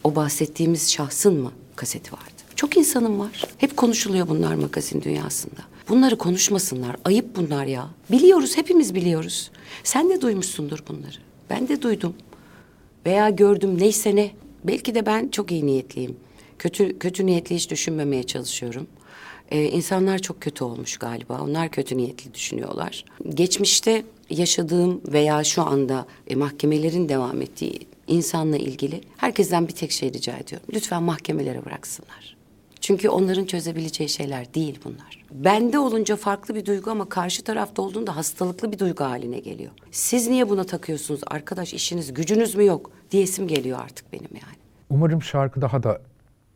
o 0.05 0.17
bahsettiğimiz 0.17 0.93
şahsın 0.93 1.41
mı 1.41 1.53
kaseti 1.77 2.13
vardı? 2.13 2.25
Çok 2.57 2.77
insanım 2.77 3.19
var. 3.19 3.45
Hep 3.59 3.77
konuşuluyor 3.77 4.29
bunlar 4.29 4.55
magazin 4.55 5.03
dünyasında. 5.03 5.61
Bunları 5.89 6.19
konuşmasınlar. 6.19 6.97
Ayıp 7.05 7.37
bunlar 7.37 7.67
ya. 7.67 7.89
Biliyoruz, 8.11 8.57
hepimiz 8.57 8.95
biliyoruz. 8.95 9.51
Sen 9.85 10.11
de 10.11 10.21
duymuşsundur 10.21 10.79
bunları. 10.89 11.17
Ben 11.51 11.69
de 11.69 11.83
duydum 11.83 12.15
veya 13.07 13.31
gördüm 13.31 13.79
neyse 13.79 14.17
ne. 14.17 14.31
Belki 14.65 14.95
de 14.95 15.07
ben 15.07 15.29
çok 15.29 15.51
iyi 15.53 15.67
niyetliyim. 15.67 16.17
Kötü 16.59 16.99
kötü 16.99 17.27
niyetli 17.27 17.57
hiç 17.57 17.71
düşünmemeye 17.71 18.23
çalışıyorum. 18.23 18.87
Ee, 19.51 19.65
insanlar 19.65 20.19
çok 20.19 20.41
kötü 20.41 20.65
olmuş 20.65 20.97
galiba. 20.97 21.41
Onlar 21.43 21.69
kötü 21.69 21.97
niyetli 21.97 22.35
düşünüyorlar. 22.35 23.05
Geçmişte 23.29 24.05
yaşadığım 24.31 25.01
veya 25.09 25.45
şu 25.45 25.63
anda 25.63 26.07
e, 26.27 26.35
mahkemelerin 26.35 27.09
devam 27.09 27.43
ettiği 27.43 27.81
insanla 28.07 28.57
ilgili 28.57 29.01
herkesten 29.17 29.69
bir 29.69 29.73
tek 29.73 29.93
şey 29.93 30.13
rica 30.13 30.37
ediyorum. 30.37 30.67
Lütfen 30.75 31.03
mahkemelere 31.03 31.65
bıraksınlar. 31.65 32.37
Çünkü 32.85 33.09
onların 33.09 33.45
çözebileceği 33.45 34.09
şeyler 34.09 34.55
değil 34.55 34.79
bunlar. 34.85 35.25
Bende 35.31 35.79
olunca 35.79 36.17
farklı 36.17 36.55
bir 36.55 36.67
duygu 36.67 36.91
ama 36.91 37.09
karşı 37.09 37.43
tarafta 37.45 37.83
olduğunda 37.83 38.17
hastalıklı 38.17 38.73
bir 38.73 38.79
duygu 38.79 39.05
haline 39.05 39.39
geliyor. 39.39 39.71
Siz 39.91 40.29
niye 40.29 40.49
buna 40.49 40.65
takıyorsunuz 40.65 41.21
arkadaş 41.27 41.75
işiniz 41.75 42.15
gücünüz 42.15 42.55
mü 42.55 42.67
yok 42.67 42.91
diyesim 43.11 43.49
geliyor 43.49 43.79
artık 43.85 44.13
benim 44.13 44.29
yani. 44.33 44.57
Umarım 44.91 45.23
şarkı 45.23 45.61
daha 45.61 45.83
da 45.83 46.01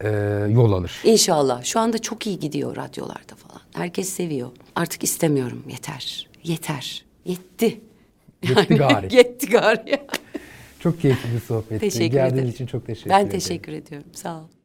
e, 0.01 0.09
yol 0.53 0.73
alır. 0.73 1.01
İnşallah 1.05 1.65
şu 1.65 1.81
anda 1.81 1.99
çok 1.99 2.27
iyi 2.27 2.39
gidiyor 2.39 2.77
radyolarda 2.77 3.35
falan. 3.37 3.61
Herkes 3.75 4.09
seviyor. 4.09 4.49
Artık 4.77 5.05
istemiyorum 5.05 5.63
yeter. 5.71 6.29
Yeter. 6.45 7.05
Yetti. 7.25 7.81
Yetti 8.43 8.75
gari. 8.75 9.15
Yetti 9.17 9.47
gari. 9.51 10.01
Çok 10.81 11.01
keyifli 11.01 11.35
bir 11.35 11.41
sohbetti. 11.41 11.79
teşekkür 11.79 12.13
Geldiğiniz 12.13 12.35
ederim. 12.39 12.55
için 12.55 12.67
çok 12.67 12.87
teşekkür 12.87 13.11
ben 13.11 13.21
ederim. 13.21 13.31
teşekkür 13.31 13.73
ediyorum. 13.73 14.09
Sağ 14.13 14.39
ol. 14.41 14.58